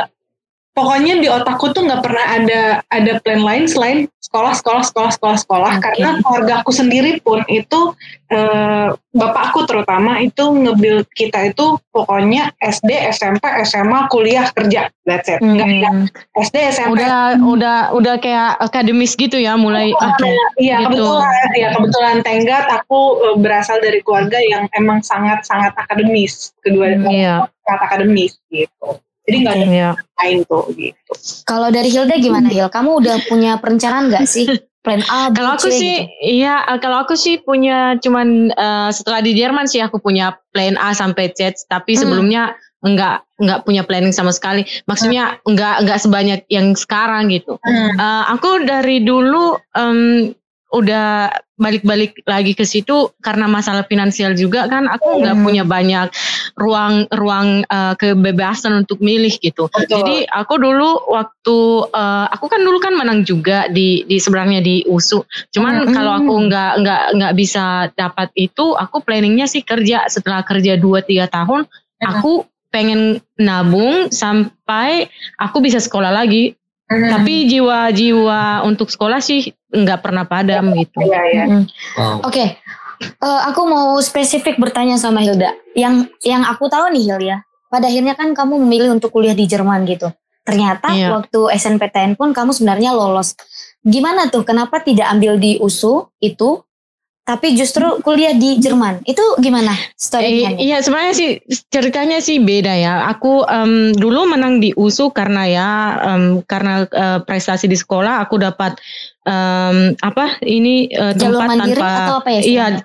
[0.74, 5.38] pokoknya di otakku tuh nggak pernah ada ada plan lain selain sekolah sekolah sekolah sekolah
[5.38, 5.84] sekolah Oke.
[5.86, 7.94] karena keluarga aku sendiri pun itu
[8.28, 15.38] eh, bapakku terutama itu nge-build kita itu pokoknya SD SMP SMA kuliah kerja that's it
[15.38, 16.10] nggak Mm-mm.
[16.42, 19.94] SD SMP Udah udah udah kayak akademis gitu ya mulai.
[19.94, 20.26] Oke.
[20.58, 20.98] Iya Gitu.
[20.98, 26.98] kebetulan, ya kebetulan tenggat aku eh, berasal dari keluarga yang emang sangat sangat akademis kedua
[27.06, 27.46] Iya.
[27.62, 28.98] sangat akademis gitu.
[29.24, 29.92] Jadi nggak ada Iya.
[30.20, 31.12] lain tuh gitu.
[31.44, 32.68] Kalau dari Hilda gimana Hil?
[32.68, 34.48] Kamu udah punya perencanaan nggak sih?
[34.84, 36.44] Plan A, B, Kalau aku C sih, gitu?
[36.44, 36.60] iya.
[36.78, 41.32] Kalau aku sih punya cuman eh, setelah di Jerman sih aku punya plan A sampai
[41.32, 41.56] Z.
[41.66, 42.02] Tapi Hmm.
[42.04, 42.44] sebelumnya
[42.84, 44.68] nggak nggak punya planning sama sekali.
[44.84, 47.56] Maksudnya nggak nggak sebanyak yang sekarang gitu.
[47.64, 47.96] Hmm.
[47.96, 50.36] Uh, aku dari dulu um,
[50.74, 55.46] udah balik-balik lagi ke situ karena masalah finansial juga kan aku nggak Hmm.
[55.46, 56.10] punya banyak
[56.58, 59.70] ruang ruang uh, kebebasan untuk milih gitu.
[59.70, 59.86] Betul.
[59.86, 61.58] Jadi aku dulu waktu
[61.94, 65.22] uh, aku kan dulu kan menang juga di di sebenarnya di USU.
[65.54, 65.94] Cuman Hmm.
[65.94, 71.30] kalau aku nggak nggak nggak bisa dapat itu, aku planningnya sih kerja setelah kerja 2-3
[71.30, 72.06] tahun, Hmm.
[72.10, 75.06] aku pengen nabung sampai
[75.38, 76.58] aku bisa sekolah lagi.
[76.94, 77.12] Hmm.
[77.20, 81.02] Tapi jiwa-jiwa untuk sekolah sih nggak pernah padam gitu.
[81.02, 81.46] Iya, iya.
[81.50, 81.66] Mm.
[81.98, 82.30] Wow.
[82.30, 82.62] Oke,
[83.04, 85.52] Eh, aku mau spesifik bertanya sama Hilda.
[85.76, 89.44] Yang yang aku tahu nih Hil ya, pada akhirnya kan kamu memilih untuk kuliah di
[89.44, 90.12] Jerman gitu.
[90.44, 91.16] Ternyata Iya.
[91.16, 93.36] waktu SNPTN pun kamu sebenarnya lolos.
[93.84, 94.44] Gimana tuh?
[94.48, 96.64] Kenapa tidak ambil di USU itu,
[97.24, 99.00] tapi justru kuliah di Jerman?
[99.04, 100.60] Itu gimana Eh, story-nya?
[100.60, 101.30] iya sebenarnya sih
[101.72, 103.08] ceritanya sih beda ya.
[103.08, 105.70] Aku em, dulu menang di USU karena ya
[106.04, 108.76] em, karena eh, prestasi di sekolah aku dapat
[109.24, 112.42] em, apa ini eh, Jalur tempat mandiri tanpa atau apa ya?
[112.44, 112.82] iya istilahnya?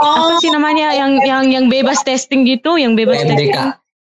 [0.00, 3.52] apa sih namanya yang yang yang bebas testing gitu, yang bebas testing.
[3.52, 3.58] PMDK.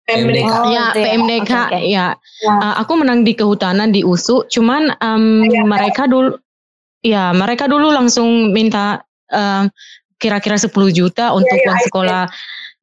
[0.03, 0.51] PMDK.
[0.51, 1.05] Oh, ya itu ya.
[1.07, 1.79] PMDK Oke, oke.
[1.85, 2.07] ya.
[2.43, 2.51] Ya.
[2.59, 5.63] Uh, aku menang di kehutanan di USU, cuman em, Iya.
[5.63, 6.35] mereka dulu
[7.05, 8.99] ya mereka dulu langsung minta
[9.31, 9.69] em,
[10.17, 11.87] kira-kira 10 juta untuk iya, uang I see.
[11.89, 12.23] sekolah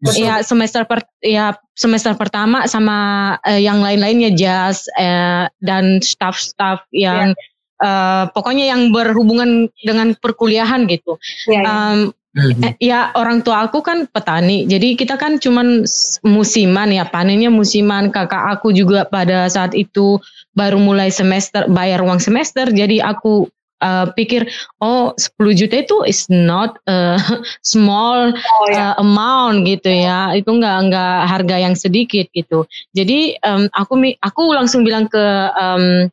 [0.05, 0.21] Betul.
[0.21, 2.97] ya semester per ya semester pertama sama
[3.43, 7.33] eh, yang lain-lainnya jas eh, dan staff-staff yang
[7.81, 11.17] eh, pokoknya yang berhubungan dengan perkuliahan gitu.
[11.49, 11.63] Iya, iya.
[11.65, 11.99] Em,
[12.35, 12.67] Hmm.
[12.67, 17.47] Eh, ya orang tua aku kan petani, jadi kita kan cuman s- musiman ya panennya
[17.47, 18.11] musiman.
[18.11, 20.19] Kakak aku juga pada saat itu
[20.51, 23.47] baru mulai semester bayar uang semester, jadi aku
[23.81, 24.47] eh, pikir
[24.79, 27.17] oh 10 juta itu is not a
[27.67, 28.93] small Oh, ya.
[28.93, 34.19] uh, amount gitu ya itu nggak nggak harga yang sedikit gitu jadi em, aku mi-
[34.21, 36.09] aku langsung bilang ke em,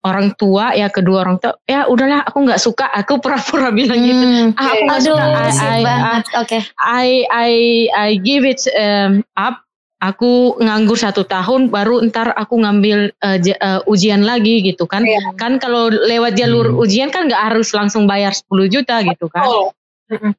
[0.00, 4.24] orang tua ya kedua orang tua ya udahlah aku nggak suka aku pura-pura bilang gitu
[4.24, 4.56] Hmm.
[4.56, 5.24] ah aku nggak suka
[5.60, 6.18] I, I.
[6.40, 6.58] Oke.
[6.80, 7.50] I, I,
[7.92, 9.60] I give it um, up
[10.00, 15.04] aku nganggur satu tahun baru ntar aku ngambil uh, j- uh, ujian lagi gitu kan
[15.04, 15.36] Iya.
[15.36, 16.80] kan kalau lewat jalur Hmm.
[16.80, 19.70] ujian kan nggak harus langsung bayar 10 juta gitu kan Oh.
[20.10, 20.34] Hmm.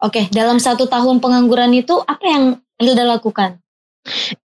[0.00, 3.60] Oke, dalam satu tahun pengangguran itu apa yang Hilda lakukan?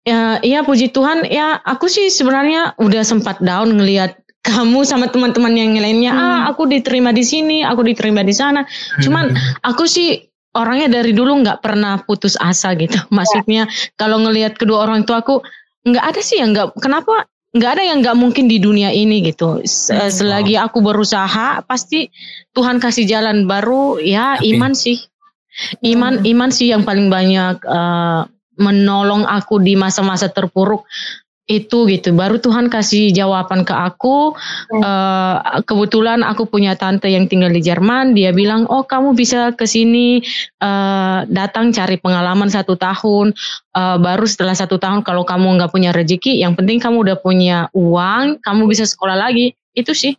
[0.02, 5.54] Ya, iya puji Tuhan ya aku sih sebenarnya udah sempat down ngelihat kamu sama teman-teman
[5.54, 6.22] yang lainnya Hmm.
[6.22, 8.62] ah aku diterima di sini aku diterima di sana
[9.00, 10.22] cuman aku sih
[10.56, 12.98] orangnya dari dulu nggak pernah putus asa gitu.
[13.18, 13.68] Maksudnya
[14.00, 15.44] kalau ngelihat kedua orang tua aku
[15.86, 17.28] nggak ada sih yang nggak kenapa?
[17.56, 19.64] Nggak ada yang nggak mungkin di dunia ini gitu.
[19.64, 20.12] S- Hmm.
[20.12, 22.12] selagi aku berusaha pasti
[22.52, 24.00] Tuhan kasih jalan baru.
[24.00, 24.60] Ya Amin.
[24.60, 25.00] iman sih.
[25.80, 28.22] Iman iman sih yang paling banyak eh,
[28.60, 30.84] menolong aku di masa-masa terpuruk
[31.46, 32.10] itu gitu.
[32.14, 34.34] Baru Tuhan kasih jawaban ke aku
[34.66, 38.18] Eh, kebetulan aku punya tante yang tinggal di Jerman.
[38.18, 40.22] Dia bilang oh kamu bisa ke sini
[40.62, 43.34] eh, datang cari pengalaman satu tahun.
[43.76, 47.70] Eh, baru setelah satu tahun kalau kamu nggak punya rezeki yang penting kamu udah punya
[47.76, 49.54] uang kamu bisa sekolah lagi.
[49.76, 50.16] Itu sih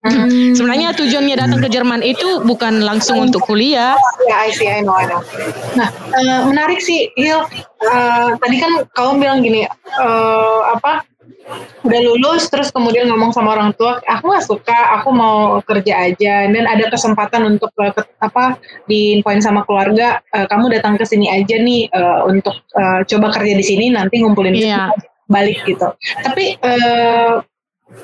[0.00, 0.56] Hmm.
[0.56, 3.92] sebenarnya tujuannya datang ke Jerman itu bukan langsung untuk kuliah
[4.24, 5.20] Ya, I see, I know, I know.
[5.76, 7.44] Nah, eh, menarik sih, Hil.
[7.80, 11.04] Eh, tadi kan kamu bilang gini, eh, apa?
[11.82, 16.48] Udah lulus, terus kemudian ngomong sama orang tua, aku nggak suka, aku mau kerja aja,
[16.48, 18.56] dan ada kesempatan untuk eh, ke- apa?
[18.86, 23.52] Diinfoin sama keluarga, eh, kamu datang ke sini aja nih eh, untuk eh, coba kerja
[23.52, 24.96] di sini, nanti ngumpulin Iya.
[25.26, 25.92] balik gitu.
[26.22, 27.34] Tapi eh,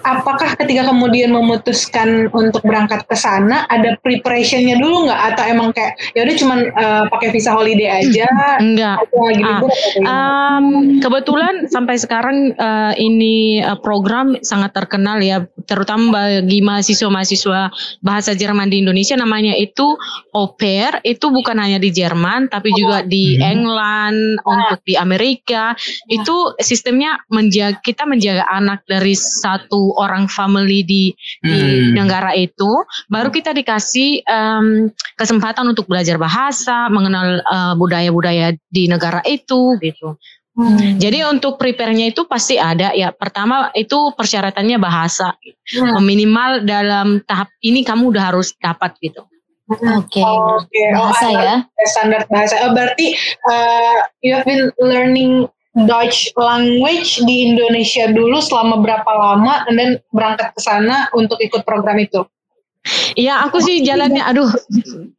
[0.03, 5.95] apakah ketika kemudian memutuskan untuk berangkat ke sana ada preparationnya dulu nggak atau emang kayak
[6.15, 8.27] ya udah cuman eh, pakai visa holiday aja
[8.61, 9.71] enggak lagi Ah, libur?
[10.03, 10.67] Um,
[10.99, 17.71] kebetulan sampai sekarang uh, ini uh, program sangat terkenal ya, terutama bagi mahasiswa-mahasiswa
[18.03, 19.85] bahasa Jerman di Indonesia namanya itu
[20.33, 20.99] au pair.
[21.05, 23.43] Itu bukan hanya di Jerman, tapi juga di Hmm.
[23.53, 25.77] England, untuk di Amerika.
[26.09, 31.11] Itu sistemnya menjaga kita menjaga anak dari satu orang family di
[31.41, 31.97] di Hmm.
[31.97, 32.71] negara itu,
[33.09, 40.17] baru kita dikasih em, kesempatan untuk belajar bahasa, mengenal eh, budaya-budaya di negara itu gitu.
[40.57, 40.97] Hmm.
[40.97, 43.13] Jadi untuk prepare-nya itu pasti ada ya.
[43.13, 45.37] Pertama itu persyaratannya bahasa.
[45.69, 46.01] Hmm.
[46.01, 49.21] Minimal dalam tahap ini kamu udah harus dapat gitu.
[49.67, 50.23] Oke.
[50.23, 51.57] Oh, Oke, oh, Bahasa ada ya.
[51.91, 52.55] standar bahasa.
[52.65, 53.19] Oh, berarti
[53.51, 55.51] eh, you have been learning
[55.85, 61.61] Dutch language di Indonesia dulu selama berapa lama, and then berangkat ke sana untuk ikut
[61.69, 62.25] program itu.
[63.19, 64.47] Iya, aku sih jalannya aduh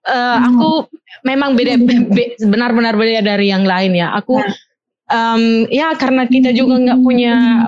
[0.07, 0.87] eh, aku
[1.27, 4.15] memang beda be- benar-benar beda dari yang lain ya.
[4.15, 4.39] Aku
[5.11, 7.67] um, ya karena kita juga nggak punya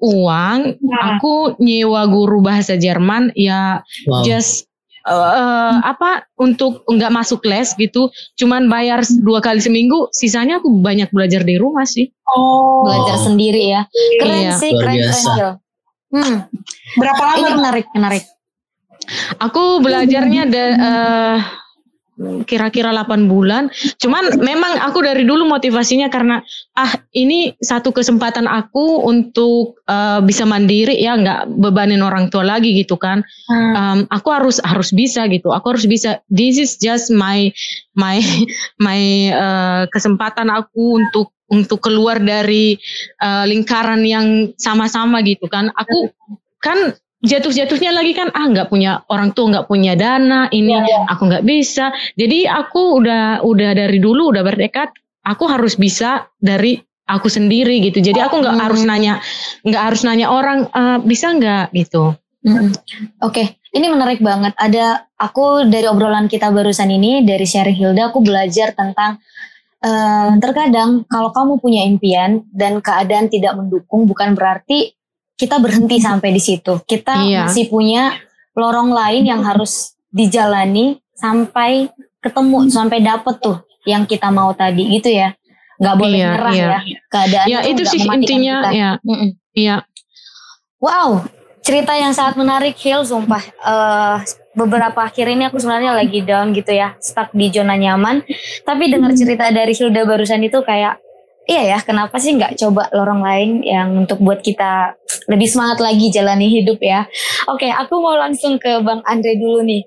[0.00, 4.24] uang, aku nyewa guru bahasa Jerman ya Wow.
[4.24, 4.66] just
[5.06, 11.08] uh, apa untuk nggak masuk les gitu, cuman bayar dua kali seminggu, sisanya aku banyak
[11.10, 12.10] belajar di rumah sih.
[12.28, 12.82] Oh.
[12.84, 13.24] Belajar Oh.
[13.30, 13.82] sendiri ya.
[14.18, 14.52] Keren Iya.
[14.58, 15.06] sih, Luar keren keren.
[15.06, 15.32] biasa.
[15.32, 15.50] Gil.
[16.06, 16.36] Hmm,
[16.96, 17.38] Berapa lama?
[17.38, 18.24] ini menarik, menarik.
[19.38, 21.36] Aku belajarnya da, eh,
[22.48, 23.68] kira-kira 8 bulan.
[24.00, 26.40] Cuman memang aku dari dulu motivasinya karena
[26.72, 32.72] ah ini satu kesempatan aku untuk eh, bisa mandiri ya nggak bebanin orang tua lagi
[32.72, 33.20] gitu kan.
[33.52, 35.52] Um, aku harus harus bisa gitu.
[35.52, 36.24] Aku harus bisa.
[36.32, 37.52] This is just my
[37.92, 38.20] my
[38.86, 39.00] my
[39.30, 42.80] eh, kesempatan aku untuk untuk keluar dari
[43.20, 45.68] eh, lingkaran yang sama-sama gitu kan.
[45.76, 46.10] Aku
[46.64, 50.78] kan jatuh-jatuhnya lagi kan ah nggak punya orang tua nggak punya dana ini
[51.10, 54.94] aku nggak bisa jadi aku udah udah dari dulu udah bertekad
[55.26, 58.64] aku harus bisa dari aku sendiri gitu jadi aku nggak Hmm.
[58.64, 59.18] harus nanya
[59.62, 62.14] nggak harus nanya orang "Eh, bisa nggak gitu
[62.46, 62.70] Mm-mm.
[63.26, 64.54] Oke, ini menarik banget.
[64.54, 69.18] Ada aku dari obrolan kita barusan ini dari sharing Hilda, aku belajar tentang
[69.82, 74.94] eh, terkadang kalau kamu punya impian dan keadaan tidak mendukung, bukan berarti
[75.36, 76.80] kita berhenti sampai di situ.
[76.82, 77.46] Kita Iya.
[77.46, 78.16] masih punya
[78.56, 85.12] lorong lain yang harus dijalani sampai ketemu, sampai dapet tuh yang kita mau tadi, gitu
[85.12, 85.36] ya.
[85.76, 86.66] Nggak boleh Iya, nyerah iya.
[86.66, 86.80] ya.
[87.06, 88.70] Keadaan ya itu sih intinya kita.
[88.72, 89.30] ya Mm-mm.
[89.52, 89.76] iya
[90.76, 91.24] Wow,
[91.60, 93.40] cerita yang sangat menarik Hil, sumpah.
[93.40, 94.16] Eh,
[94.52, 98.20] beberapa akhir ini aku sebenarnya lagi down gitu ya, stuck di zona nyaman.
[98.62, 101.00] Tapi dengar cerita dari Hilda barusan itu kayak,
[101.46, 104.98] iya ya, kenapa sih nggak coba lorong lain yang untuk buat kita
[105.30, 107.06] lebih semangat lagi jalani hidup ya.
[107.50, 109.82] Oke, aku mau langsung ke Bang Andre dulu nih.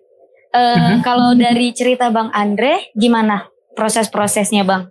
[0.50, 3.46] Eh, Kalau dari cerita Bang Andre, gimana
[3.78, 4.90] proses-prosesnya Bang?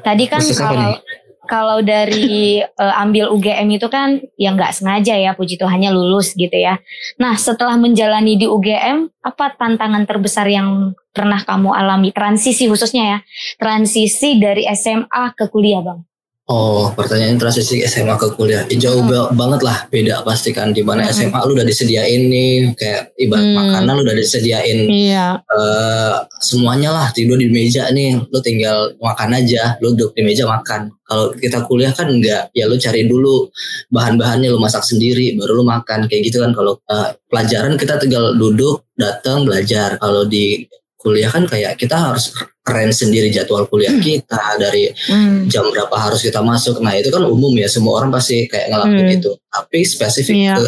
[0.00, 0.96] Tadi kan Proses kalau?
[1.44, 6.54] Kalau dari eh, ambil UGM itu kan ya nggak sengaja ya puji Tuhannya lulus gitu
[6.54, 6.80] ya.
[7.20, 13.18] Nah setelah menjalani di UGM apa tantangan terbesar yang pernah kamu alami transisi khususnya ya
[13.56, 16.00] transisi dari SMA ke kuliah bang?
[16.44, 18.68] Oh, pertanyaan transisi SMA ke kuliah.
[18.68, 19.08] Ya, Jauh Hmm.
[19.08, 21.16] ba- banget lah beda pasti kan di mana Hmm.
[21.24, 23.56] SMA lu udah disediain nih kayak ibarat Hmm.
[23.56, 29.40] makanan lu udah disediain iya eh semuanya lah tidur di meja nih lu tinggal makan
[29.40, 33.48] aja lu duduk di meja makan kalau kita kuliah kan enggak ya lu cari dulu
[33.88, 38.36] bahan-bahannya lu masak sendiri baru lu makan kayak gitu kan kalau eh, pelajaran kita tinggal
[38.36, 40.68] duduk datang belajar kalau di
[41.04, 45.44] kuliah kan kayak kita harus keren sendiri jadwal kuliah kita dari Hmm.
[45.46, 49.04] jam berapa harus kita masuk nah itu kan umum ya semua orang pasti kayak ngelakuin
[49.06, 49.16] Hmm.
[49.20, 50.54] itu tapi spesifik Iya.
[50.56, 50.64] ke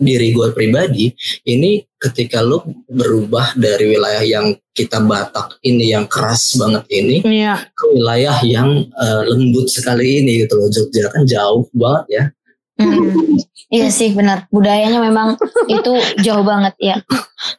[0.00, 1.12] diri gue pribadi
[1.44, 2.56] ini ketika lu
[2.88, 8.88] berubah dari wilayah yang kita Batak ini yang keras banget ini iya ke wilayah yang
[8.88, 12.24] eh, lembut sekali ini gitu loh Jogja kan jauh banget ya
[12.78, 13.10] Hmm.
[13.68, 15.34] Iya sih benar budayanya memang
[15.68, 16.96] itu jauh banget ya.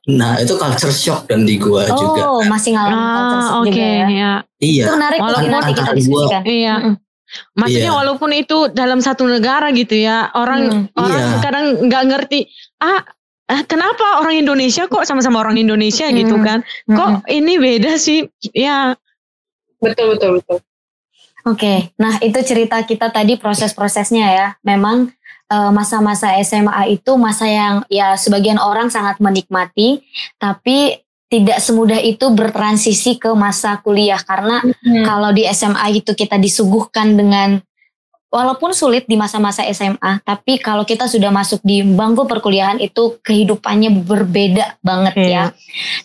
[0.07, 3.69] nah itu culture shock dan di gue juga Oh masih ngalamin culture ah shock oke
[3.69, 4.07] juga ya.
[4.09, 6.41] ya iya Itu menarik Walaupun nanti kita diskusikan.
[6.43, 6.95] iya Mm-mm.
[7.53, 7.93] Maksudnya Iya.
[7.93, 10.97] walaupun itu dalam satu negara gitu ya, orang Hmm.
[10.97, 11.37] orang Iya.
[11.39, 12.39] kadang nggak ngerti
[12.79, 13.05] ah
[13.45, 16.41] ah, kenapa orang Indonesia kok sama-sama orang Indonesia gitu Hmm.
[16.41, 16.59] kan?
[16.87, 18.25] Kok ini beda sih?
[18.49, 18.97] Ya,
[19.77, 20.57] Betul betul betul.
[21.49, 24.47] Oke, nah itu cerita kita tadi proses-prosesnya ya.
[24.61, 25.09] Memang
[25.49, 30.05] eh, masa-masa SMA itu masa yang ya sebagian orang sangat menikmati,
[30.37, 34.65] tapi tidak semudah itu bertransisi ke masa kuliah karena
[35.05, 37.61] kalau di SMA itu kita disuguhkan dengan
[38.33, 44.05] walaupun sulit di masa-masa SMA, tapi kalau kita sudah masuk di bangku perkuliahan itu kehidupannya
[44.05, 45.29] berbeda banget Iya.
[45.29, 45.43] ya.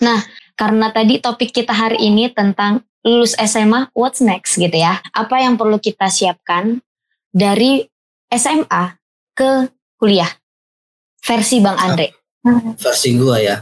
[0.05, 0.21] Nah,
[0.57, 4.99] karena tadi topik kita hari ini tentang lulus SMA, what's next gitu ya.
[5.13, 6.81] Apa yang perlu kita siapkan
[7.31, 7.85] dari
[8.33, 8.97] SMA
[9.37, 9.69] ke
[10.01, 10.33] kuliah?
[11.25, 12.25] Versi Bang Andre.
[12.77, 13.57] versi gue ya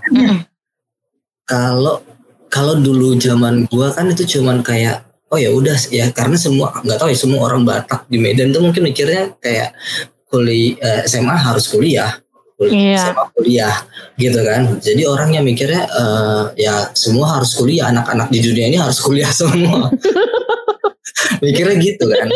[1.47, 2.03] kalau
[2.53, 6.99] kalau dulu zaman gua kan itu cuman kayak oh ya udah ya karena semua nggak
[7.01, 9.73] tahu ya semua orang Batak di Medan tuh mungkin mikirnya kayak
[10.29, 12.21] kuliah SMA harus kuliah
[12.63, 13.03] kuliah Iya.
[13.03, 13.77] SMA kuliah
[14.15, 14.63] gitu kan.
[14.79, 19.91] Jadi orangnya mikirnya eh, ya semua harus kuliah anak-anak di dunia ini harus kuliah semua.
[21.43, 22.29] Mikirnya gitu kan.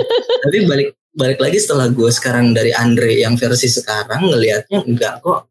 [0.43, 5.49] Tapi balik balik lagi setelah gue sekarang dari Andre yang versi sekarang ngelihatnya enggak kok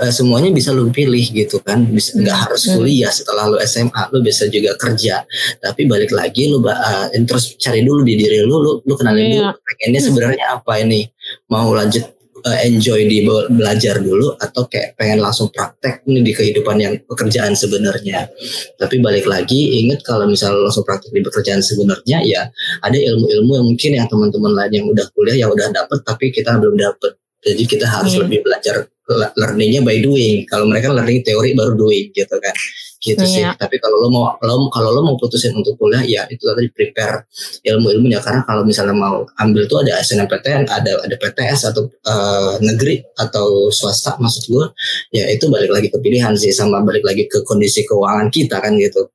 [0.00, 1.84] eh, semuanya bisa lu pilih gitu kan.
[1.84, 2.80] Bisa enggak harus Hmm.
[2.80, 3.12] kuliah.
[3.12, 5.26] Setelah lu SMA lu bisa juga kerja.
[5.58, 9.36] Tapi balik lagi lu eh, terus cari dulu di diri lu lu, lu kenalin Iya.
[9.44, 11.04] dulu pengennya sebenarnya apa ini.
[11.50, 12.04] Mau lanjut
[12.44, 16.94] uh, enjoy di be- belajar dulu atau kayak pengen langsung praktek nih di kehidupan yang
[17.08, 18.28] pekerjaan sebenarnya.
[18.76, 22.42] Tapi balik lagi ingat kalau misalnya langsung praktek di pekerjaan sebenarnya ya
[22.80, 26.56] ada ilmu-ilmu yang mungkin yang teman-teman lain yang udah kuliah yang udah dapet tapi kita
[26.60, 27.16] belum dapet.
[27.44, 28.20] Jadi kita harus Iya.
[28.24, 28.74] lebih belajar
[29.04, 30.48] le- learningnya by doing.
[30.48, 32.56] Kalau mereka learning teori baru doing gitu kan.
[33.04, 33.44] Gitu sih.
[33.44, 33.52] Iya.
[33.52, 37.28] Tapi kalau lo mau lo kalau lo mau putusin untuk kuliah ya itu tadi prepare
[37.60, 43.04] ilmu-ilmunya karena kalau misalnya mau ambil tuh ada SNMPTN, ada ada PTS atau eh, negeri
[43.20, 44.66] atau swasta maksud gue
[45.12, 48.72] ya itu balik lagi ke pilihan sih sama balik lagi ke kondisi keuangan kita kan
[48.80, 49.12] gitu.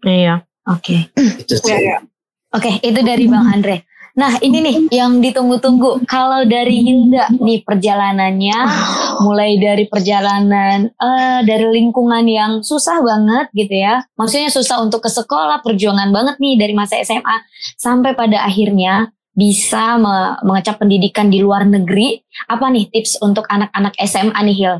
[0.00, 0.40] Iya.
[0.66, 1.12] Oke.
[1.14, 1.70] Itu sih.
[1.70, 1.98] Ya, ya.
[2.56, 3.84] Oke, itu dari Bang Andre.
[4.16, 6.08] Nah, ini nih yang ditunggu-tunggu.
[6.08, 8.58] Kalau dari Hilda nih perjalanannya
[9.22, 14.02] mulai dari perjalanan eh dari lingkungan yang susah banget gitu ya.
[14.16, 17.36] Maksudnya susah untuk ke sekolah, perjuangan banget nih dari masa SMA
[17.76, 22.20] sampai pada akhirnya bisa me- mengecap pendidikan di luar negeri.
[22.48, 24.76] Apa nih tips untuk anak-anak SMA nih Hil?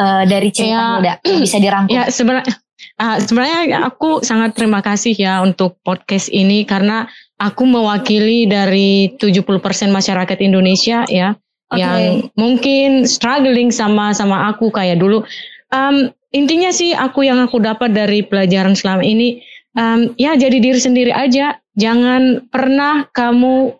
[0.00, 1.14] Eh, dari cerita Ya.
[1.20, 1.92] Bisa dirangkum.
[1.92, 2.56] Ya sebenarnya
[2.96, 7.04] ah, sebenarnya aku sangat terima kasih ya untuk podcast ini karena
[7.36, 9.44] aku mewakili dari 70%
[9.92, 11.36] masyarakat Indonesia ya
[11.70, 11.78] Oke.
[11.78, 15.22] yang mungkin struggling sama sama aku kayak dulu.
[15.70, 19.38] Em, intinya sih aku yang aku dapat dari pelajaran selama ini
[19.78, 21.62] em, ya jadi diri sendiri aja.
[21.78, 23.70] Jangan pernah kamu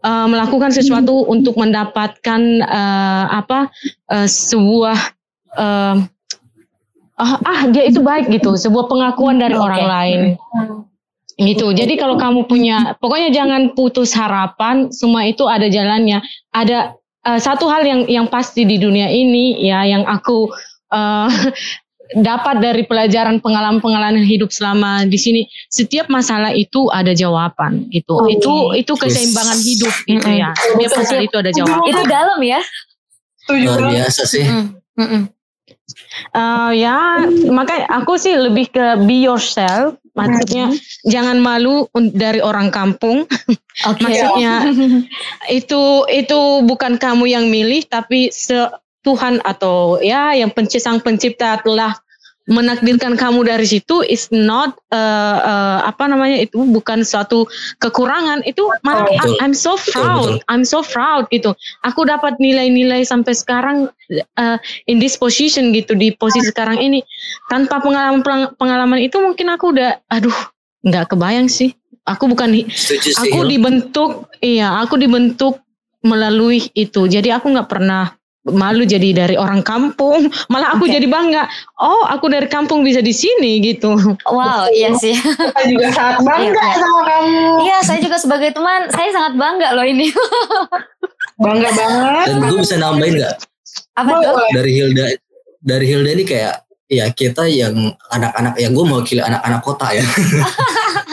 [0.00, 3.68] eh, melakukan sesuatu untuk mendapatkan eh, apa
[4.08, 4.98] eh, sebuah
[5.60, 5.96] em,
[7.20, 9.64] ah, ah dia itu baik gitu, sebuah pengakuan dari Oke.
[9.68, 10.20] orang lain
[11.34, 11.74] gitu.
[11.74, 14.94] Jadi kalau kamu punya, pokoknya jangan putus harapan.
[14.94, 16.22] Semua itu ada jalannya.
[16.54, 20.52] Ada eh, satu hal yang yang pasti di dunia ini ya, yang aku
[20.92, 21.28] eh,
[22.12, 25.42] dapat dari pelajaran pengalaman-pengalaman hidup selama di sini.
[25.72, 28.20] Setiap masalah itu ada jawaban gitu.
[28.20, 28.84] Oh, itu iya.
[28.84, 30.52] itu keseimbangan hidup gitu ya.
[30.52, 31.88] Setiap masalah itu ada jawaban.
[31.88, 32.60] Itu dalam ya.
[33.50, 34.44] Luar biasa sih.
[34.44, 34.66] Mm,
[34.96, 35.22] mm, mm.
[36.34, 40.00] Eh, ya, makanya aku sih lebih ke be yourself.
[40.14, 40.70] Maksudnya
[41.04, 43.26] jangan malu dari orang kampung.
[43.90, 44.00] Oke.
[44.02, 44.62] Maksudnya
[45.58, 48.70] itu itu bukan kamu yang milih, tapi se
[49.04, 51.92] Tuhan atau ya yang penci- sang pencipta telah
[52.44, 57.48] menakdirkan kamu dari situ is not eh, eh, apa namanya itu bukan suatu
[57.80, 58.44] kekurangan.
[58.44, 59.40] Itu malah Betul.
[59.40, 60.28] I- I'm so proud.
[60.40, 60.52] betul.
[60.52, 61.56] I'm so proud gitu.
[61.88, 67.00] Aku dapat nilai-nilai sampai sekarang eh, in this position gitu di posisi sekarang ini.
[67.48, 68.20] Tanpa pengalaman
[68.60, 70.36] pengalaman itu mungkin aku udah aduh
[70.84, 71.72] nggak kebayang sih.
[72.04, 75.64] Aku bukan Setuju aku dibentuk iya aku dibentuk
[76.04, 77.08] melalui itu.
[77.08, 78.12] Jadi aku nggak pernah
[78.44, 81.00] malu jadi dari orang kampung malah aku Oke.
[81.00, 81.48] jadi bangga
[81.80, 83.96] oh aku dari kampung bisa di sini gitu
[84.28, 85.16] Wow, iya sih.
[85.54, 86.76] Kita juga sangat bangga Iya, iya.
[86.80, 87.42] sama kamu.
[87.64, 90.10] Iya, saya juga sebagai teman, saya sangat bangga loh ini.
[91.44, 92.26] Bangga banget.
[92.30, 93.34] Dan gue bisa nambahin nggak
[93.98, 94.38] Apa tuh?
[94.54, 95.04] Dari Hilda
[95.64, 96.54] dari Hilda ini kayak
[96.86, 97.74] ya kita yang
[98.12, 100.04] anak-anak yang gue mewakili anak-anak kota ya.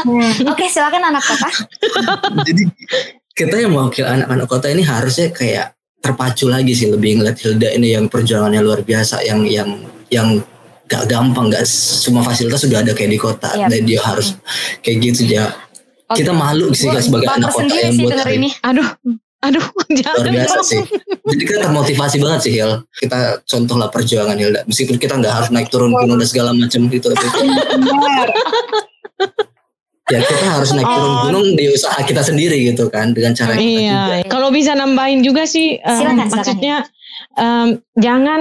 [0.01, 0.31] Hmm.
[0.49, 1.49] Oke, silakan anak kota.
[2.45, 2.63] Jadi
[3.33, 7.93] kita yang mewakili anak-anak kota ini harusnya kayak terpacu lagi sih lebih ngeliat Hilda ini
[7.93, 9.69] yang perjuangannya luar biasa yang yang
[10.09, 10.27] yang
[10.85, 13.69] gak gampang gak semua fasilitas sudah ada kayak di kota Iya.
[13.69, 14.35] dan dia harus
[14.79, 15.47] kayak gitu ya
[16.05, 16.19] Oke.
[16.19, 18.49] kita malu sih Gua sebagai anak kota yang buat hari ini.
[18.59, 18.89] aduh
[19.41, 20.67] aduh luar jangan biasa dong.
[20.67, 20.81] sih
[21.23, 25.49] jadi kita termotivasi banget sih Hil kita contoh lah perjuangan Hilda meskipun kita nggak harus
[25.49, 27.25] naik turun gunung dan segala macam gitu tapi.
[30.11, 31.21] Ya kita harus naik turun Oh.
[31.25, 33.79] gunung di usaha kita sendiri gitu kan dengan cara kita juga.
[34.19, 36.31] Iya, kalau bisa nambahin juga sih, em, Silakan, silakan.
[36.35, 36.75] maksudnya
[37.35, 38.39] em, jangan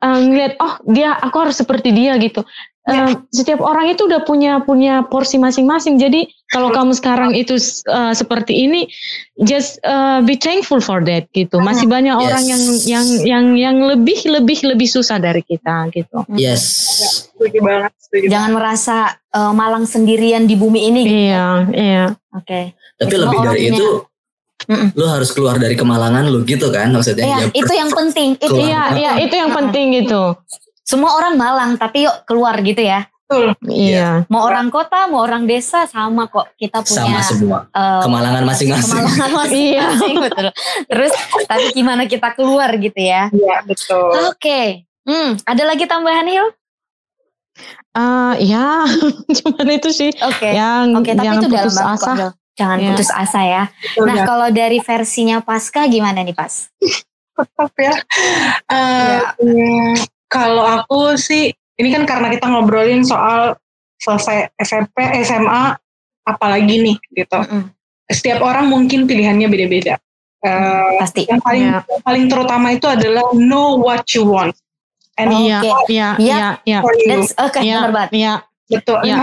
[0.00, 2.40] em, ngeliat oh dia aku harus seperti dia gitu.
[2.82, 5.94] Em, Setiap orang itu udah punya punya porsi masing-masing.
[5.94, 7.54] Jadi kalau kamu sekarang itu
[7.86, 8.88] eh, seperti ini,
[9.38, 11.60] just eh, be thankful for that gitu.
[11.60, 12.24] Masih banyak Yes.
[12.24, 16.24] orang yang yang yang yang lebih lebih lebih susah dari kita gitu.
[16.34, 17.92] yes Setuju banget.
[17.96, 18.96] Setuju Jangan merasa
[19.30, 21.00] eh, malang sendirian di bumi ini.
[21.02, 21.16] gitu.
[21.24, 22.04] Iya, iya.
[22.30, 22.76] Oke.
[22.94, 23.88] tapi Semua lebih dari punya- itu
[24.62, 24.88] Mm-mm.
[24.92, 28.28] lu harus keluar dari kemalangan lu gitu kan maksudnya Iya, Ya, itu yang penting.
[28.36, 28.54] Itu.
[28.54, 30.36] Iya, iya itu yang penting gitu.
[30.82, 33.06] semua orang malang, tapi yuk keluar gitu ya.
[33.24, 33.54] Betul.
[33.64, 34.26] Iya.
[34.26, 36.50] Mau orang kota, mau orang desa, sama kok.
[36.54, 40.14] Kita sama punya semua eh, kemalangan masing-masing kemalangan masing-masing.
[40.20, 40.46] betul.
[40.84, 41.12] Terus,
[41.46, 43.30] tapi gimana kita keluar gitu ya?
[43.30, 44.10] Iya, betul.
[44.28, 44.82] Oke.
[45.02, 46.46] Hmm, ada lagi tambahan Hil?
[47.90, 48.86] Eh, ya,
[49.42, 50.54] cuman itu sih Oke.
[50.54, 52.12] yang Oke, tapi jangan itu dalam putus kok, asa.
[52.14, 52.30] Hil.
[52.54, 52.88] Jangan Iya.
[52.88, 53.62] putus asa ya.
[53.66, 54.24] Betul, Nah, ya.
[54.24, 56.70] kalau dari versinya Pasca gimana nih, Pas?
[57.34, 57.94] tetap ya.
[58.68, 59.92] Eh, hmm,
[60.26, 63.56] kalau aku sih, ini kan karena kita ngobrolin soal
[63.96, 65.74] selesai SMP, SMA,
[66.22, 67.38] apalagi nih gitu.
[67.38, 67.72] Mm-mm.
[68.06, 69.96] Setiap orang mungkin pilihannya beda-beda.
[70.40, 71.28] Uh, Pasti.
[71.28, 71.84] yang paling Ya.
[71.84, 74.56] yang paling terutama itu adalah know what you want
[75.20, 75.70] and Iya, Oke.
[75.92, 76.36] iya, Iya.
[76.36, 76.78] iya, iya.
[76.80, 77.08] for you.
[77.12, 78.10] That's oke, Iya, benar banget.
[78.16, 78.34] iya.
[78.70, 78.96] betul.
[79.02, 79.18] Maksudnya,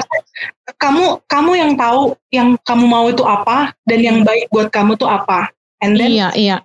[0.78, 5.08] kamu kamu yang tahu yang kamu mau itu apa dan yang baik buat kamu itu
[5.08, 5.50] apa
[5.82, 6.58] and then Iya, iya.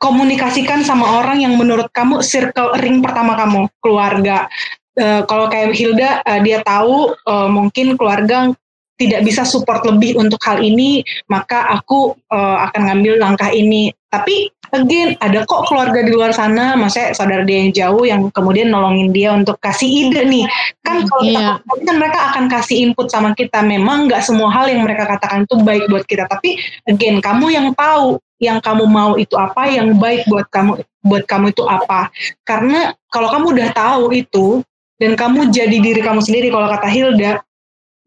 [0.00, 4.46] komunikasikan sama orang yang menurut kamu circle ring pertama kamu keluarga
[4.98, 8.50] Eh, kalau kayak Hilda eh, dia tahu eh, mungkin keluarga
[9.00, 11.00] tidak bisa support lebih untuk hal ini
[11.30, 16.74] maka aku eh, akan ngambil langkah ini tapi again ada kok keluarga di luar sana
[16.74, 20.44] maksudnya saudara dia yang jauh yang kemudian nolongin dia untuk kasih ide nih.
[20.82, 21.50] Kan kalau kita Iya.
[21.62, 23.62] tapi kan mereka akan kasih input sama kita.
[23.62, 26.26] Memang nggak semua hal yang mereka katakan itu baik buat kita.
[26.26, 26.58] Tapi
[26.90, 31.54] again kamu yang tahu yang kamu mau itu apa yang baik buat kamu buat kamu
[31.54, 32.10] itu apa.
[32.42, 34.46] Karena kalau kamu udah tahu itu
[34.98, 37.40] dan kamu jadi diri kamu sendiri kalau kata Hilda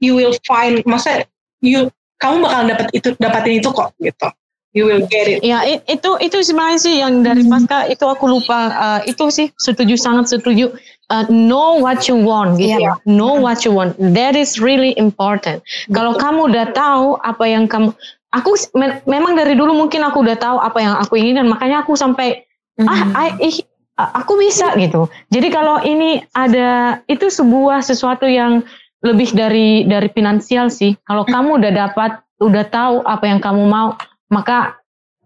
[0.03, 1.23] you will find masa
[1.63, 1.87] you
[2.19, 4.27] kamu bakalan dapat itu dapatin itu kok gitu
[4.73, 5.39] you will get it.
[5.45, 9.47] Ya i- itu itu sebenarnya sih yang dari pasca itu aku lupa uh, itu sih
[9.55, 10.73] setuju sangat setuju.
[11.13, 12.89] Uh, know what you want gitu Iya.
[12.89, 12.93] ya.
[13.05, 13.93] Know what you want.
[14.01, 15.61] That is really important.
[15.93, 17.93] Kalau kamu udah tahu apa yang kamu
[18.33, 21.85] aku me- memang dari dulu mungkin aku udah tahu apa yang aku ingin dan makanya
[21.85, 22.41] aku sampai
[22.81, 23.61] ah I-
[23.93, 25.05] aku bisa gitu.
[25.29, 28.65] Jadi kalau ini ada itu sebuah sesuatu yang
[29.05, 30.97] lebih dari dari finansial sih.
[31.05, 32.11] Kalau kamu udah dapat
[32.41, 33.93] udah tahu apa yang kamu mau
[34.33, 34.81] maka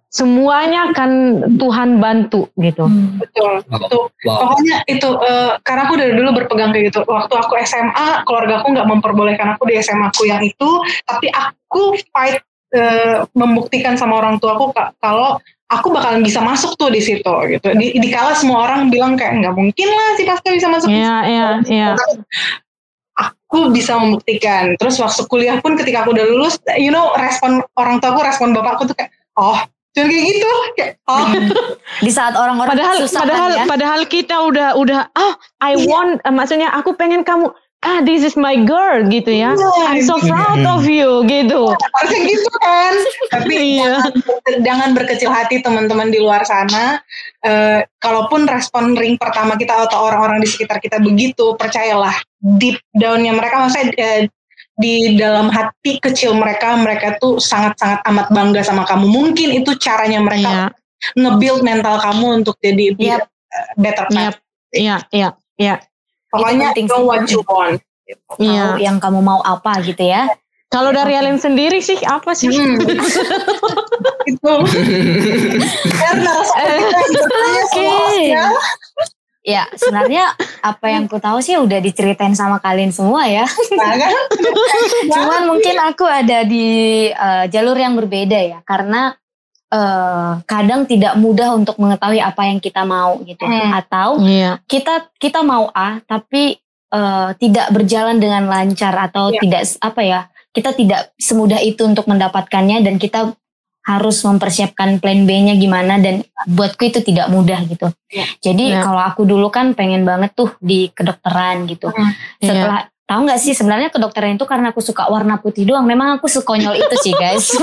[0.07, 1.11] semuanya akan
[1.59, 2.87] Tuhan bantu gitu.
[2.87, 3.19] Hmm.
[3.19, 4.03] betul betul.
[4.23, 4.55] Wow.
[4.55, 7.03] pokoknya itu eh, karena aku dari dulu berpegang kayak gitu.
[7.03, 10.69] Waktu aku SMA keluarga aku nggak memperbolehkan aku di SMA aku yang itu.
[11.03, 12.39] Tapi aku fight
[12.71, 15.37] eh, membuktikan sama orang tuaku Kak, kalau
[15.67, 17.67] aku bakalan bisa masuk tuh di situ gitu.
[17.75, 21.15] Di, dikala semua orang bilang kayak nggak mungkin lah si Pasca bisa masuk di Iya,
[21.27, 21.91] iya, iya.
[23.17, 24.77] Aku bisa membuktikan.
[24.77, 28.53] Terus waktu kuliah pun ketika aku udah lulus, you know, respon orang tua aku, respon
[28.53, 29.57] bapakku tuh kayak, oh,
[29.97, 30.51] jangan kayak gitu.
[30.77, 31.25] Kayak, oh,
[32.05, 33.65] Di saat orang-orang padahal kesusahan padahal ya.
[33.65, 35.89] padahal kita udah udah ah I Iya.
[35.89, 37.49] want eh, maksudnya aku pengen kamu
[37.85, 39.69] ah this is my girl gitu ya Iya.
[39.93, 42.93] I'm so proud of you gitu harusnya gitu kan.
[43.29, 44.01] Tapi Iya.
[44.01, 46.97] jangan, jangan berkecil hati teman-teman di luar sana.
[47.45, 52.13] Eh, kalaupun respon ring pertama kita atau orang-orang di sekitar kita begitu, percayalah
[52.57, 54.21] deep downnya mereka, maksudnya eh,
[54.77, 59.05] di dalam hati kecil mereka, mereka tuh sangat-sangat amat bangga sama kamu.
[59.05, 60.65] Mungkin itu caranya mereka Iya,
[61.17, 63.21] nge-build mental kamu untuk jadi Yep.
[63.21, 64.37] a better iya, path.
[64.71, 65.75] iya, iya, iya,
[66.31, 67.07] Pokoknya penting know sih.
[67.07, 67.79] what you want.
[68.39, 68.75] iya.
[68.75, 70.27] Tahu yang kamu mau apa gitu ya.
[70.67, 71.15] Kalau dari.
[71.15, 72.51] Ellen sendiri sih apa sih?
[72.51, 72.75] Hmm.
[74.31, 74.53] itu.
[77.07, 78.27] Hidupnya semua Oke.
[78.27, 78.45] ya.
[79.47, 83.47] Ya, sebenarnya apa yang ku tahu sih udah diceritain sama kalian semua ya.
[85.15, 89.15] Cuman mungkin aku ada di eh, jalur yang berbeda ya, karena
[89.67, 93.75] eh, kadang tidak mudah untuk mengetahui apa yang kita mau gitu, Hmm.
[93.75, 96.55] atau Iya, kita kita mau A tapi
[96.87, 99.39] eh, tidak berjalan dengan lancar atau Iya.
[99.43, 100.19] tidak apa ya,
[100.51, 103.35] kita tidak semudah itu untuk mendapatkannya dan kita
[103.83, 107.87] harus mempersiapkan plan B-nya gimana dan buatku itu tidak mudah gitu.
[108.07, 108.25] Iya.
[108.41, 108.83] Jadi Iya.
[108.83, 111.87] kalau aku dulu kan pengen banget tuh di kedokteran gitu.
[111.87, 112.11] Hmm.
[112.39, 112.47] iya.
[112.51, 115.87] Setelah tahu nggak sih sebenarnya kedokteran itu karena aku suka warna putih doang.
[115.87, 117.47] Memang aku sekonyol itu sih guys.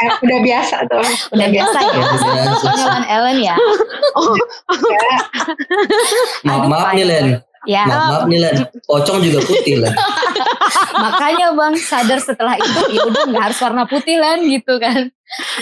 [0.00, 1.04] Eh, udah biasa tuh.
[1.36, 1.92] Udah biasa ya.
[1.92, 2.28] Biasa.
[2.64, 3.52] Konyolan Ellen ya.
[3.52, 5.16] Ya.
[6.40, 7.26] Maaf, maaf nih Len.
[7.68, 7.84] Ya.
[7.84, 8.54] Maaf, maaf nih Len.
[8.88, 9.92] Pocong juga putih Len.
[11.04, 15.12] Makanya bang sadar setelah itu ya udah nggak harus warna putih lah gitu kan.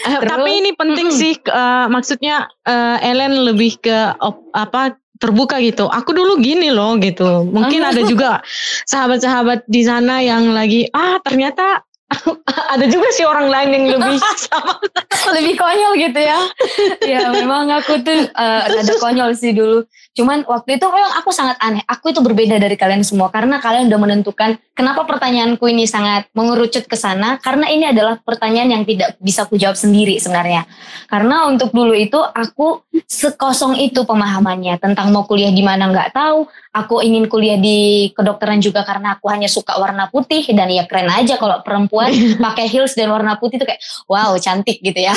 [0.07, 1.19] Eh, Terus, tapi ini penting mm-mm.
[1.19, 5.91] sih eh, maksudnya eh, Ellen lebih ke op- apa terbuka gitu.
[5.91, 7.45] Aku dulu gini loh gitu.
[7.47, 8.41] Mungkin ada juga
[8.93, 11.83] sahabat-sahabat di sana yang lagi ah ternyata
[12.75, 14.17] ada juga sih orang lain yang lebih
[14.49, 14.81] sama.
[15.37, 16.41] Lebih konyol gitu ya.
[17.05, 19.85] ya memang aku tuh eh, ada konyol sih dulu.
[20.17, 21.85] Cuman waktu itu memang aku sangat aneh.
[21.87, 26.91] Aku itu berbeda dari kalian semua karena kalian udah menentukan kenapa pertanyaanku ini sangat mengerucut
[26.91, 30.67] ke sana karena ini adalah pertanyaan yang tidak bisa aku jawab sendiri sebenarnya.
[31.07, 36.51] Karena untuk dulu itu aku sekosong itu pemahamannya tentang mau kuliah di mana nggak tahu.
[36.75, 41.11] Aku ingin kuliah di kedokteran juga karena aku hanya suka warna putih dan ya keren
[41.11, 42.11] aja kalau perempuan
[42.45, 45.15] pakai heels dan warna putih itu kayak wow cantik gitu ya.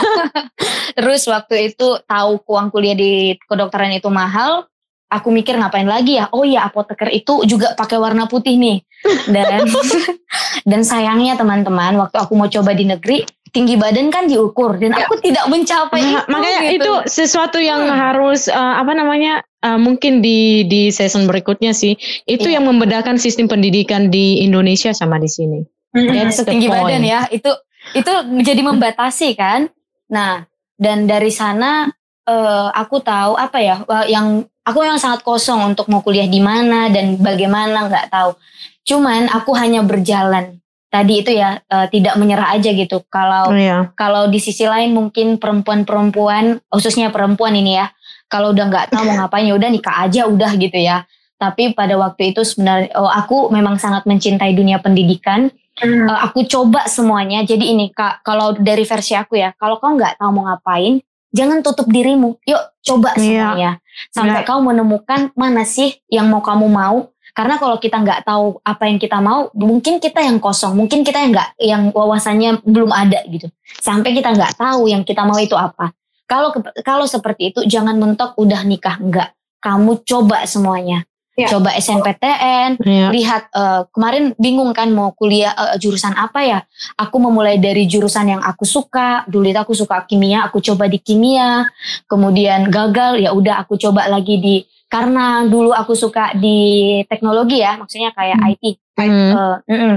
[0.96, 4.66] Terus waktu itu tahu uang kuliah di kedokteran itu mahal,
[5.06, 6.30] aku mikir ngapain lagi ya?
[6.30, 8.78] Oh ya apoteker itu juga pakai warna putih nih.
[9.26, 9.66] Dan
[10.70, 15.18] dan sayangnya teman-teman waktu aku mau coba di negeri tinggi badan kan diukur dan aku
[15.18, 16.30] tidak mencapai Nah, itu.
[16.30, 16.74] makanya gitu.
[16.78, 17.98] itu sesuatu yang Hmm.
[17.98, 22.60] harus eh, apa namanya eh, mungkin di di season berikutnya sih itu Iya.
[22.60, 25.60] yang membedakan sistem pendidikan di Indonesia sama di sini.
[25.90, 26.14] Mm-mm.
[26.14, 26.86] That's the tinggi point.
[26.86, 27.50] badan ya itu
[27.90, 29.66] itu menjadi membatasi kan
[30.06, 31.90] Nah, dan dari sana
[32.30, 36.38] eh, aku tahu apa ya eh, yang aku yang sangat kosong untuk mau kuliah di
[36.38, 38.38] mana dan bagaimana nggak tahu.
[38.86, 40.62] Cuman aku hanya berjalan.
[40.90, 43.02] Tadi itu ya eh, tidak menyerah aja gitu.
[43.10, 43.90] Kalau Iya.
[43.98, 47.90] kalau di sisi lain mungkin perempuan-perempuan khususnya perempuan ini ya
[48.30, 51.02] kalau udah nggak tahu mau ngapain ya udah nikah aja udah gitu ya
[51.40, 55.50] tapi pada waktu itu sebenarnya oh, aku memang sangat mencintai dunia pendidikan
[55.80, 56.04] Hmm.
[56.04, 60.20] Eh, aku coba semuanya jadi ini kak kalau dari versi aku ya kalau kau nggak
[60.20, 61.00] tahu mau ngapain
[61.30, 62.38] jangan tutup dirimu.
[62.46, 63.22] Yuk coba Iya.
[63.54, 63.70] semuanya.
[64.10, 64.48] Sampai Iya.
[64.48, 67.10] kau menemukan mana sih yang mau kamu mau.
[67.30, 70.74] Karena kalau kita nggak tahu apa yang kita mau mungkin kita yang kosong.
[70.74, 73.46] Mungkin kita yang nggak yang wawasannya belum ada gitu.
[73.78, 75.94] Sampai kita nggak tahu yang kita mau itu apa.
[76.26, 76.50] Kalau
[76.82, 78.98] kalau seperti itu jangan mentok udah nikah.
[78.98, 81.04] Enggak kamu coba semuanya
[81.38, 81.46] Ya.
[81.46, 83.08] coba SNPTN Iya.
[83.14, 86.58] lihat eh, kemarin bingung kan mau kuliah eh, jurusan apa ya
[86.98, 90.98] aku memulai dari jurusan yang aku suka dulu itu aku suka kimia aku coba di
[90.98, 91.64] kimia
[92.04, 94.56] kemudian gagal ya udah aku coba lagi di
[94.90, 96.58] karena dulu aku suka di
[97.06, 98.64] teknologi ya maksudnya kayak IT
[99.00, 99.32] Hmm.
[99.32, 99.94] Eh, mm-mm.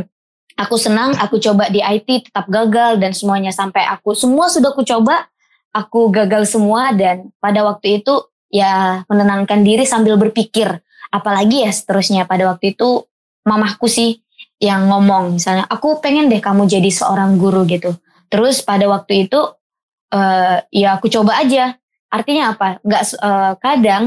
[0.55, 4.85] aku senang aku coba di IT tetap gagal dan semuanya sampai aku semua sudah aku
[4.87, 5.27] coba
[5.75, 8.15] aku gagal semua dan pada waktu itu
[8.47, 10.79] ya menenangkan diri sambil berpikir
[11.13, 13.05] apalagi ya seterusnya pada waktu itu
[13.45, 14.17] mamahku sih
[14.57, 17.93] yang ngomong misalnya aku pengen deh kamu jadi seorang guru gitu
[18.27, 19.39] terus pada waktu itu
[20.09, 21.77] eh ya aku coba aja
[22.09, 24.03] artinya apa nggak eh, kadang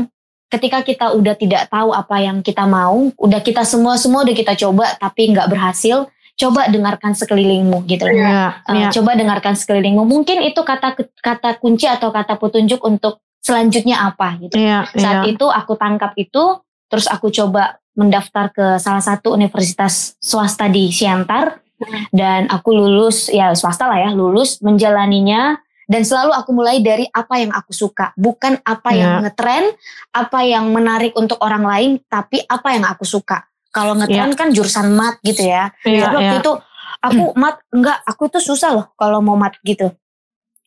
[0.46, 4.54] ketika kita udah tidak tahu apa yang kita mau udah kita semua semua udah kita
[4.54, 8.60] coba tapi nggak berhasil coba dengarkan sekelilingmu gitu loh Iya.
[8.68, 8.88] Uh, Iya.
[8.94, 14.54] coba dengarkan sekelilingmu mungkin itu kata kata kunci atau kata petunjuk untuk selanjutnya apa gitu
[14.54, 14.86] Iya.
[14.94, 15.32] saat Iya.
[15.34, 21.62] itu aku tangkap itu terus aku coba mendaftar ke salah satu universitas swasta di Siantar.
[22.08, 25.60] Dan aku lulus ya swasta lah ya lulus menjalaninya.
[25.86, 28.10] Dan selalu aku mulai dari apa yang aku suka.
[28.16, 29.28] Bukan apa yang Ya.
[29.28, 29.64] ngetren
[30.10, 33.44] apa yang menarik untuk orang lain tapi apa yang aku suka.
[33.70, 35.70] Kalau ngetren kan jurusan mat gitu ya.
[35.84, 36.08] Iya.
[36.08, 36.42] tapi waktu Iya.
[36.42, 36.52] itu
[36.96, 39.92] aku mat enggak aku tuh susah loh kalau mau mat gitu.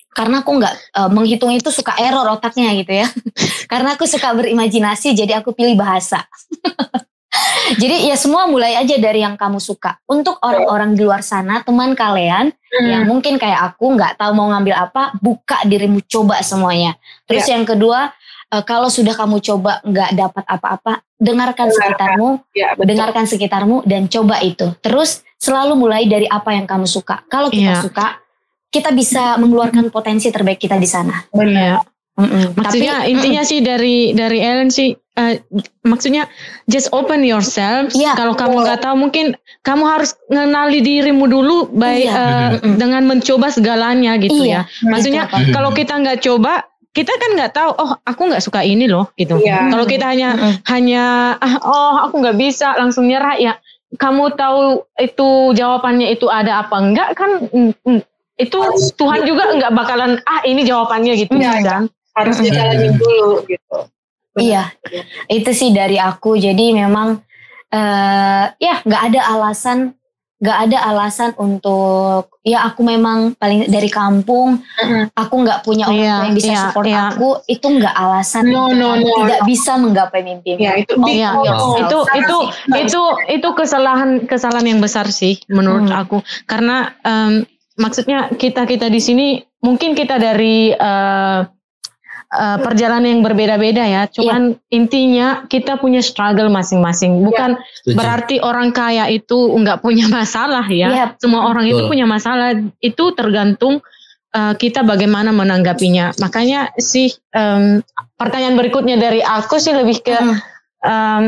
[0.10, 3.08] Karena aku nggak eh, menghitung itu suka error otaknya gitu ya
[3.70, 6.26] karena aku suka berimajinasi jadi aku pilih bahasa
[7.78, 11.94] jadi ya semua mulai aja dari yang kamu suka untuk orang-orang di luar sana teman
[11.94, 12.86] kalian Hmm.
[12.86, 16.94] yang mungkin kayak aku nggak tahu mau ngambil apa buka dirimu coba semuanya
[17.26, 18.14] terus yang kedua
[18.48, 21.74] eh, kalau sudah kamu coba nggak dapat apa-apa dengarkan Dengarkan.
[21.74, 22.86] sekitarmu Ya, betul.
[22.86, 24.70] dengarkan sekitarmu dan coba itu.
[24.80, 27.26] Terus selalu mulai dari apa yang kamu suka.
[27.26, 27.82] Kalau kita Iya.
[27.82, 28.22] suka,
[28.70, 31.26] kita bisa mengeluarkan potensi terbaik kita di sana.
[31.34, 31.82] Iya.
[32.20, 32.46] Mm-mm.
[32.60, 35.40] Maksudnya Tapi, intinya sih dari dari Ellen sih eh,
[35.82, 36.28] maksudnya
[36.68, 37.96] just open yourself.
[37.96, 42.16] Iya, Kalau kamu nggak tahu mungkin kamu harus mengenali dirimu dulu baik Iya.
[42.16, 42.76] eh, Mm-mm.
[42.76, 44.68] dengan mencoba segalanya gitu Iya.
[44.68, 44.86] ya.
[44.86, 49.08] Maksudnya kalau kita nggak coba kita kan nggak tahu oh aku nggak suka ini loh
[49.16, 49.40] gitu.
[49.40, 49.72] Iya.
[49.72, 50.54] Kalau kita hanya Mm-mm.
[50.68, 51.04] hanya
[51.40, 53.56] ah, oh aku nggak bisa langsung nyerah ya.
[53.90, 58.02] Kamu tahu itu jawabannya itu ada apa enggak kan mm, mm,
[58.38, 58.60] itu
[58.96, 61.84] Tuhan juga nggak bakalan ah ini jawabannya gitu Iya, kan.
[62.14, 63.78] Harus dijalanin dulu gitu.
[64.30, 64.40] Benar.
[64.40, 64.64] Iya,
[65.28, 66.36] itu sih dari aku.
[66.36, 67.20] Jadi memang
[67.70, 69.94] eh ya nggak ada alasan,
[70.40, 74.62] nggak ada alasan untuk ya aku memang paling dari kampung,
[75.14, 77.02] aku nggak punya orang Iya, tua yang bisa iya, support iya.
[77.10, 77.30] aku.
[77.46, 79.46] Itu nggak alasan No, untuk no, no, tidak no.
[79.46, 80.60] bisa menggapai mimpimu.
[80.60, 81.30] Ya itu Oh, big iya.
[81.34, 81.44] no.
[81.44, 82.38] Itu- itu itu
[82.80, 86.00] itu itu kesalahan kesalahan yang besar sih menurut Hmm.
[86.00, 87.46] aku karena em,
[87.76, 89.28] maksudnya kita kita di sini
[89.60, 91.40] mungkin kita dari eh,
[92.30, 94.06] eh, perjalanan yang berbeda-beda ya.
[94.10, 97.26] Cuman intinya kita punya struggle masing-masing.
[97.26, 97.96] Bukan Setuju.
[97.98, 100.90] berarti orang kaya itu nggak punya masalah ya.
[100.90, 101.06] Iya.
[101.18, 102.54] semua orang itu punya masalah.
[102.80, 103.82] Itu tergantung
[104.36, 106.14] eh, kita bagaimana menanggapinya.
[106.22, 107.82] Makanya sih em,
[108.18, 110.38] pertanyaan berikutnya dari aku sih lebih ke Hmm.
[110.86, 111.24] um,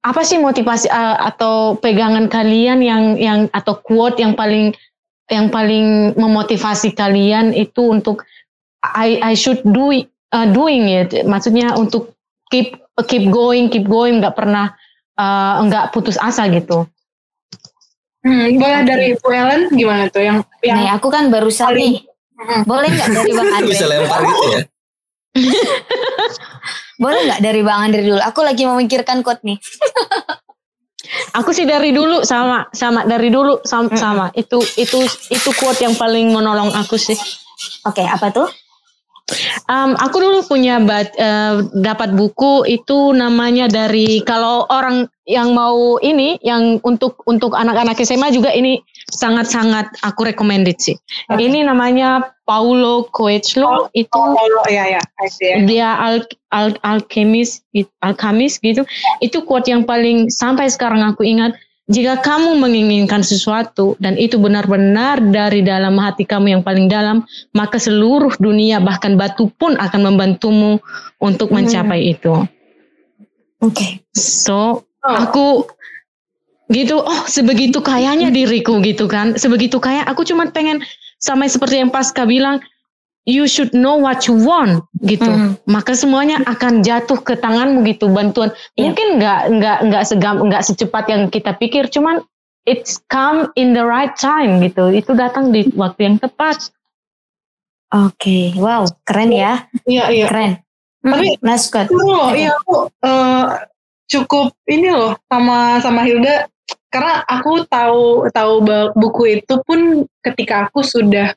[0.00, 4.72] apa sih motivasi uh, atau pegangan kalian yang yang atau quote yang paling
[5.28, 8.24] yang paling memotivasi kalian itu untuk
[8.80, 12.14] I I should do it, uh, doing it maksudnya untuk
[12.48, 12.74] keep
[13.04, 14.74] keep going keep going nggak pernah
[15.14, 16.86] uh, nggak putus asa gitu
[18.20, 22.64] Hmm, boleh dari Bu Ellen gimana tuh yang yang Nih, aku kan barusan paling- nih.
[22.68, 23.70] Boleh nggak dari Bang Andre?
[23.72, 24.60] bisa lempar gitu ya.
[27.00, 28.20] Boleh nggak dari Bang Andre dulu?
[28.20, 29.56] Aku lagi memikirkan quote nih.
[31.38, 34.26] aku sih dari dulu sama sama dari dulu sama, sama.
[34.36, 35.00] itu itu
[35.32, 37.16] itu quote yang paling menolong aku sih
[37.88, 38.52] Oke, apa tuh?
[39.70, 46.02] Um, aku dulu punya bat, uh, dapat buku itu namanya dari kalau orang yang mau
[46.02, 48.82] ini yang untuk untuk anak-anak SMA juga ini
[49.14, 50.98] sangat-sangat aku recommended sih.
[51.30, 51.46] Okay.
[51.46, 55.02] Ini namanya Paulo Coelho oh, itu oh, oh, ya ya,
[55.70, 57.62] dia al, al, alkemis
[58.02, 58.82] alkemis gitu.
[59.22, 61.54] Itu quote yang paling sampai sekarang aku ingat
[61.90, 67.82] jika kamu menginginkan sesuatu dan itu benar-benar dari dalam hati kamu yang paling dalam, maka
[67.82, 70.78] seluruh dunia bahkan batu pun akan membantumu
[71.18, 71.66] untuk hmm.
[71.66, 72.46] mencapai itu.
[73.58, 73.74] Oke.
[73.74, 73.92] Okay.
[74.14, 75.66] So, aku
[76.70, 79.34] gitu, oh sebegitu kayanya diriku gitu kan.
[79.34, 80.86] Sebegitu kaya aku cuma pengen
[81.18, 82.62] sama seperti yang Pasca bilang,
[83.28, 85.28] you should know what you want gitu.
[85.28, 85.60] Mm.
[85.68, 88.52] maka semuanya akan jatuh ke tanganmu gitu bantuan.
[88.76, 88.90] Yeah.
[88.90, 92.24] mungkin nggak nggak nggak segam nggak secepat yang kita pikir cuman
[92.64, 94.88] it's come in the right time gitu.
[94.92, 96.72] Itu datang di waktu yang tepat.
[97.90, 98.44] Oke okay.
[98.56, 99.68] wow keren ya.
[99.84, 100.26] Iya iya.
[100.30, 100.52] Keren.
[101.00, 103.56] Hmm, tapi nice loh iya aku uh,
[104.04, 106.48] cukup ini loh sama sama Hilda.
[106.90, 108.54] Karena aku tahu tahu
[108.98, 111.30] buku itu pun ketika aku sudah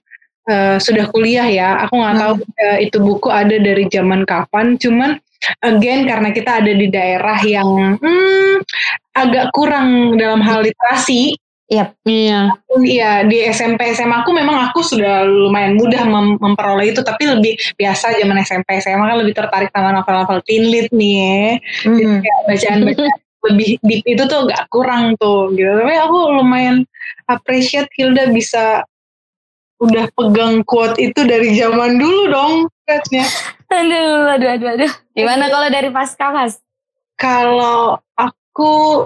[0.50, 1.70] uh, sudah kuliah ya.
[1.88, 4.76] Aku nggak tahu uh, itu buku ada dari zaman kapan.
[4.80, 5.20] Cuman
[5.64, 8.64] again karena kita ada di daerah yang hmm,
[9.16, 11.36] agak kurang dalam hal literasi.
[11.72, 11.90] Yep.
[12.06, 12.40] Iya.
[12.86, 17.58] Iya di SMP SMA aku memang aku sudah lumayan mudah mem memperoleh itu tapi lebih
[17.80, 21.42] biasa zaman SMP SMA kan lebih tertarik sama novel-novel teen lit nih ya.
[21.88, 22.20] Mm.
[22.46, 23.10] bacaan-bacaan
[23.50, 25.68] lebih deep itu tuh gak kurang tuh gitu.
[25.68, 26.88] Tapi aku lumayan
[27.28, 28.84] appreciate Hilda bisa
[29.84, 32.54] udah pegang quote itu dari zaman dulu dong
[32.88, 33.26] katanya.
[33.74, 34.92] Aduh, aduh, aduh, aduh.
[35.18, 36.62] Gimana kalau dari pasca mas?
[37.20, 39.06] Kalau aku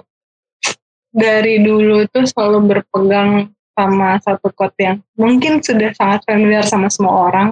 [1.12, 7.30] dari dulu itu selalu berpegang sama satu quote yang mungkin sudah sangat familiar sama semua
[7.30, 7.48] orang,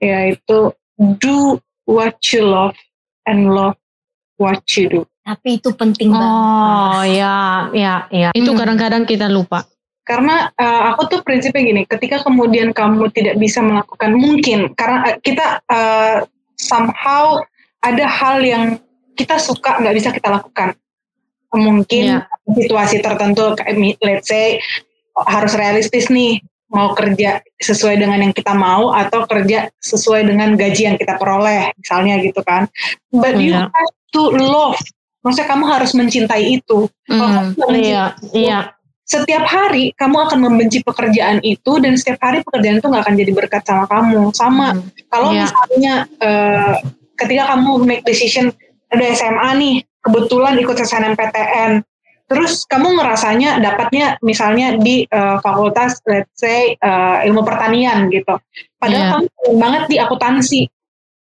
[0.00, 0.72] yaitu
[1.20, 2.76] do what you love
[3.28, 3.76] and love
[4.40, 5.02] what you do.
[5.22, 6.26] Tapi itu penting banget.
[6.26, 8.28] Oh ya, ya, ya.
[8.34, 8.58] Itu hmm.
[8.58, 9.62] kadang-kadang kita lupa.
[10.02, 15.16] Karena uh, aku tuh prinsipnya gini, ketika kemudian kamu tidak bisa melakukan mungkin karena uh,
[15.22, 16.26] kita uh,
[16.58, 17.38] somehow
[17.86, 18.82] ada hal yang
[19.14, 20.74] kita suka nggak bisa kita lakukan.
[21.54, 22.26] Mungkin yeah.
[22.50, 24.58] situasi tertentu kayak let's say
[25.14, 26.42] harus realistis nih
[26.72, 31.70] mau kerja sesuai dengan yang kita mau atau kerja sesuai dengan gaji yang kita peroleh
[31.78, 32.66] misalnya gitu kan.
[33.14, 33.44] But yeah.
[33.44, 33.70] you iya.
[33.70, 34.80] have to love.
[35.22, 36.90] Maksudnya kamu harus mencintai itu.
[37.06, 38.74] Mm, iya, iya
[39.12, 43.32] setiap hari kamu akan membenci pekerjaan itu dan setiap hari pekerjaan itu nggak akan jadi
[43.36, 44.32] berkat sama kamu.
[44.32, 44.68] Sama.
[44.72, 44.88] Hmm.
[45.12, 45.44] kalau yeah.
[45.44, 45.94] misalnya
[46.24, 46.74] uh,
[47.20, 48.48] ketika kamu make decision
[48.88, 51.84] ada SMA nih kebetulan ikut SNMPTN
[52.32, 58.40] terus kamu ngerasanya dapatnya misalnya di uh, fakultas let's say uh, ilmu pertanian gitu.
[58.80, 59.12] Padahal yeah.
[59.12, 60.60] kamu banget di akuntansi.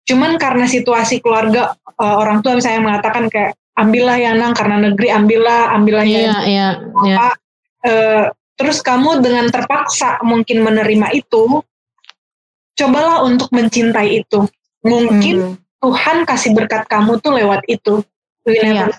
[0.07, 5.13] Cuman karena situasi keluarga uh, orang tua misalnya mengatakan kayak ambillah yang nang karena negeri
[5.13, 6.71] ambillah ambillah yeah, yang yeah,
[7.05, 7.37] yeah
[7.85, 11.61] uh, terus kamu dengan terpaksa mungkin menerima itu,
[12.77, 14.45] cobalah untuk mencintai itu.
[14.85, 15.81] Mungkin hmm.
[15.83, 18.01] Tuhan kasih berkat kamu tuh lewat itu.
[18.47, 18.89] Iya.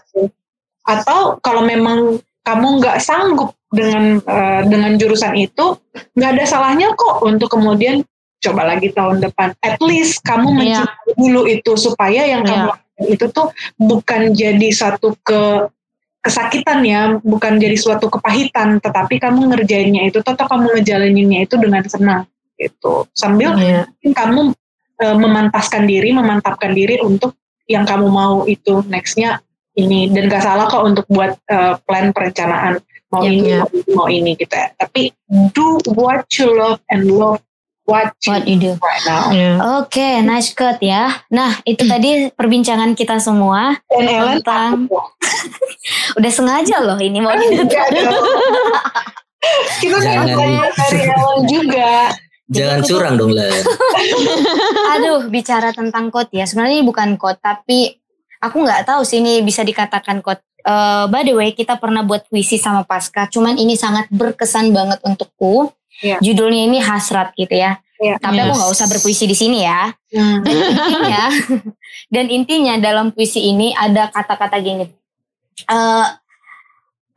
[0.84, 5.76] Atau kalau memang kamu nggak sanggup dengan uh, dengan jurusan itu,
[6.16, 8.04] nggak ada salahnya kok untuk kemudian
[8.38, 9.52] coba lagi tahun depan.
[9.64, 10.56] At least kamu iya.
[10.56, 12.50] mencintai dulu itu supaya yang iya.
[12.50, 12.72] kamu
[13.14, 15.70] itu tuh bukan jadi satu ke
[16.22, 21.82] kesakitan ya, bukan jadi suatu kepahitan, tetapi kamu ngerjainnya itu, atau kamu ngejalaninnya itu dengan
[21.86, 22.22] senang
[22.58, 23.06] gitu.
[23.14, 23.86] Sambil yeah.
[24.02, 24.52] kamu
[24.98, 27.38] e, memantaskan diri, memantapkan diri untuk
[27.70, 29.38] yang kamu mau itu nextnya
[29.78, 33.62] ini dan gak salah kok untuk buat e, plan perencanaan mau yeah, ini yeah.
[33.62, 34.68] mau ini mau ini gitu ya.
[34.74, 35.14] Tapi
[35.54, 37.40] do what you love and love
[37.88, 39.32] what you, what you do right now.
[39.32, 39.56] Yeah.
[39.80, 41.24] Oke, okay, nice cut ya.
[41.32, 44.84] Nah, itu tadi perbincangan kita semua Dan Ellen tentang
[46.20, 47.32] udah sengaja loh ini mau
[49.80, 50.36] kita jangan
[50.76, 52.12] dari Ellen juga.
[52.48, 53.48] Jangan curang dong lah.
[54.96, 56.48] Aduh, bicara tentang quote ya.
[56.48, 57.92] Sebenarnya ini bukan quote, tapi
[58.40, 60.44] aku nggak tahu sih ini bisa dikatakan quote.
[60.64, 63.28] Uh, by the way, kita pernah buat puisi sama Pasca.
[63.28, 66.20] Cuman ini sangat berkesan banget untukku Yeah.
[66.22, 67.82] Judulnya ini hasrat gitu ya.
[67.98, 68.18] Yeah.
[68.22, 68.44] Tapi yes.
[68.46, 69.90] aku nggak usah berpuisi di sini ya.
[70.14, 70.38] Mm.
[70.46, 71.24] Dan intinya,
[72.14, 74.86] dan intinya dalam puisi ini ada kata-kata gini.
[75.66, 76.06] Uh,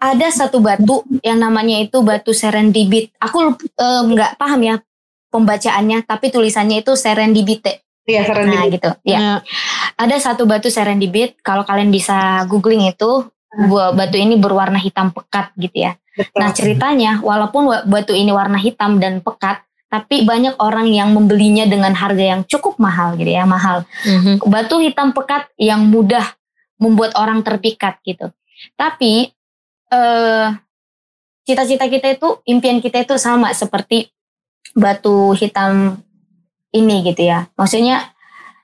[0.02, 3.14] ada satu batu yang namanya itu batu serendibit.
[3.22, 4.76] Aku eh, nggak uh, paham ya
[5.30, 7.86] pembacaannya, tapi tulisannya itu serendibite.
[8.10, 8.58] Iya serendibit.
[8.58, 8.90] Nah gitu.
[9.06, 9.14] Ya.
[9.14, 9.38] Yeah.
[10.02, 11.38] Ada satu batu serendibit.
[11.46, 13.96] Kalau kalian bisa googling itu, hmm.
[13.96, 15.96] batu ini berwarna hitam pekat gitu ya.
[16.16, 16.38] Betul.
[16.40, 21.92] Nah ceritanya walaupun batu ini warna hitam dan pekat, tapi banyak orang yang membelinya dengan
[21.92, 23.84] harga yang cukup mahal gitu ya, mahal.
[24.08, 24.44] Mhm.
[24.48, 26.24] Batu hitam pekat yang mudah
[26.80, 28.32] membuat orang terpikat gitu.
[28.80, 29.32] Tapi
[29.92, 30.48] eh
[31.44, 34.08] cita-cita kita itu, impian kita itu sama seperti
[34.72, 36.00] batu hitam
[36.72, 37.52] ini gitu ya.
[37.60, 38.11] Maksudnya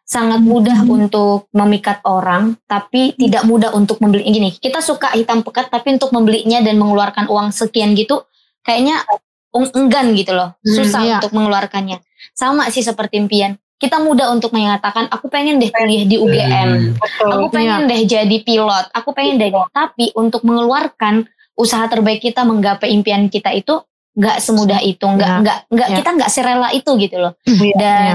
[0.07, 4.55] sangat mudah untuk memikat orang, tapi tidak mudah untuk membeli gini.
[4.55, 8.23] Kita suka hitam pekat, tapi untuk membelinya dan mengeluarkan uang sekian gitu,
[8.63, 9.03] kayaknya
[9.51, 11.15] eng- enggan gitu loh, Hmm, susah iya.
[11.19, 11.99] untuk mengeluarkannya.
[12.31, 13.59] Sama sih seperti impian.
[13.75, 16.91] Kita mudah untuk mengatakan, aku pengen deh kuliah di UGM, Hmm.
[16.95, 17.29] Betul.
[17.29, 19.51] aku pengen deh jadi pilot, aku pengen deh.
[19.69, 23.83] Tapi untuk mengeluarkan usaha terbaik kita menggapai impian kita itu
[24.15, 25.37] nggak semudah itu, nggak Ya.
[25.37, 25.95] nggak nggak Ya.
[25.95, 27.33] kita nggak serela itu gitu loh.
[27.43, 28.13] Iya, Dan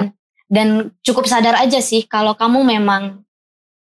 [0.52, 3.24] dan cukup sadar aja sih kalau kamu memang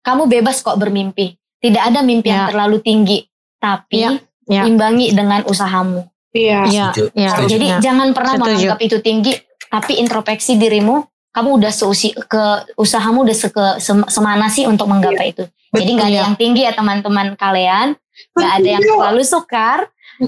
[0.01, 1.37] kamu bebas kok bermimpi.
[1.61, 2.49] Tidak ada mimpi yang Ya.
[2.49, 3.25] terlalu tinggi,
[3.57, 4.17] tapi Ya.
[4.45, 4.61] Ya.
[4.65, 6.05] imbangi dengan usahamu.
[6.29, 6.59] Iya.
[6.65, 7.03] Iya, Setuju.
[7.13, 7.29] iya.
[7.31, 7.49] Setuju.
[7.49, 7.77] Jadi iya.
[7.81, 8.45] jangan pernah Setuju.
[8.49, 9.31] menganggap itu tinggi,
[9.67, 11.05] tapi introspeksi dirimu.
[11.31, 12.43] Kamu udah seusi ke
[12.75, 15.43] usahamu udah seke, sem- semana sih untuk menggapai itu.
[15.73, 16.23] Jadi nggak ada Iya.
[16.29, 17.87] yang tinggi ya teman-teman kalian,
[18.31, 19.79] nggak ada yang terlalu sukar.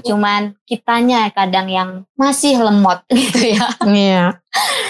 [0.04, 3.66] Cuman kitanya kadang yang masih lemot gitu ya.
[3.82, 4.24] Iya.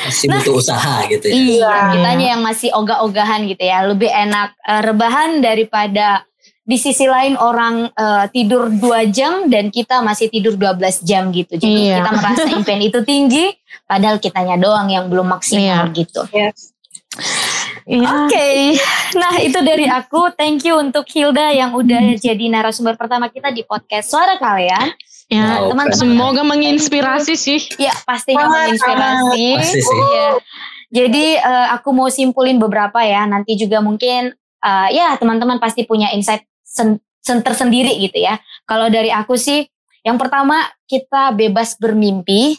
[0.05, 1.35] Masih butuh usaha gitu ya.
[1.35, 1.73] Iya, Iya.
[1.95, 3.87] kitanya yang masih ogah-ogahan gitu ya.
[3.87, 6.25] Lebih enak eh, rebahan daripada
[6.69, 11.57] di sisi lain orang eh, tidur 2 jam dan kita masih tidur 12 jam gitu.
[11.57, 12.03] Jadi Iya.
[12.03, 13.55] kita merasa impian itu tinggi
[13.87, 16.27] padahal kitanya doang yang belum maksimal gitu.
[16.35, 16.75] Yes.
[17.89, 18.29] Iya.
[18.29, 18.77] Oke.
[19.17, 20.29] Nah, itu dari aku.
[20.37, 24.93] Thank you untuk Hilda yang udah jadi narasumber pertama kita di podcast Suara Kalian.
[25.29, 25.97] Ya, Wow, teman-teman.
[25.97, 27.61] semoga menginspirasi sih.
[27.81, 29.45] Ya, pastinya Sangat, menginspirasi.
[29.57, 30.01] Pasti sih.
[30.05, 30.29] Iya.
[30.89, 33.25] Jadi eh, aku mau simpulin beberapa ya.
[33.25, 38.37] Nanti juga mungkin eh, ya teman-teman pasti punya insight sen- sen- tersendiri gitu ya.
[38.65, 39.65] Kalau dari aku sih,
[40.05, 42.57] yang pertama kita bebas bermimpi.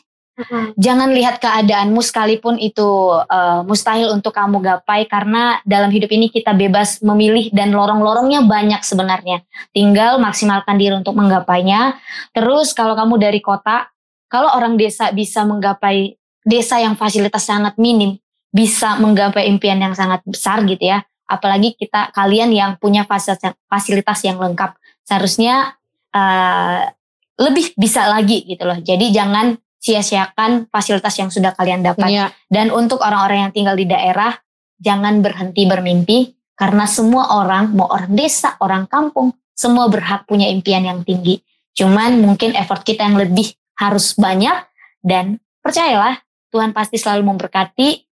[0.79, 2.87] Jangan lihat keadaanmu sekalipun itu
[3.27, 8.81] eh, mustahil untuk kamu gapai karena dalam hidup ini kita bebas memilih dan lorong-lorongnya banyak
[8.81, 9.43] sebenarnya.
[9.75, 11.99] Tinggal maksimalkan diri untuk menggapainya.
[12.31, 13.91] Terus kalau kamu dari kota,
[14.31, 16.15] kalau orang desa bisa menggapai
[16.47, 18.15] desa yang fasilitas sangat minim,
[18.49, 21.03] bisa menggapai impian yang sangat besar gitu ya.
[21.29, 25.75] Apalagi kita kalian yang punya fasilitas fasilitas yang lengkap, seharusnya
[26.15, 26.95] eh,
[27.39, 28.79] lebih bisa lagi gitu loh.
[28.79, 32.11] Jadi jangan sia-siakan fasilitas yang sudah kalian dapat.
[32.11, 32.25] Iya.
[32.51, 34.35] Dan untuk orang-orang yang tinggal di daerah,
[34.75, 40.83] jangan berhenti bermimpi karena semua orang, mau orang desa, orang kampung, semua berhak punya impian
[40.83, 41.39] yang tinggi.
[41.71, 44.67] Cuman mungkin effort kita yang lebih harus banyak
[44.99, 46.19] dan percayalah
[46.51, 48.09] Tuhan pasti selalu memberkati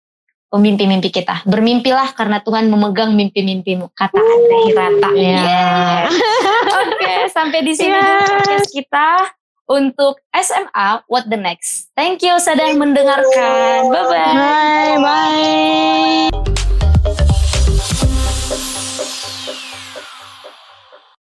[0.55, 1.43] mimpi-mimpi kita.
[1.43, 5.09] Bermimpilah karena Tuhan memegang mimpi-mimpimu, kata Andre Hirata.
[5.13, 5.43] Iya.
[5.43, 6.01] Yeah.
[6.87, 9.09] Oke, sampai di sini dulu podcast kita
[9.67, 11.91] untuk SMA What the Next.
[11.93, 13.91] Thank you sudah mendengarkan.
[13.91, 14.33] Bye-bye.
[14.33, 14.97] Bye bye.
[15.03, 16.55] bye, -bye.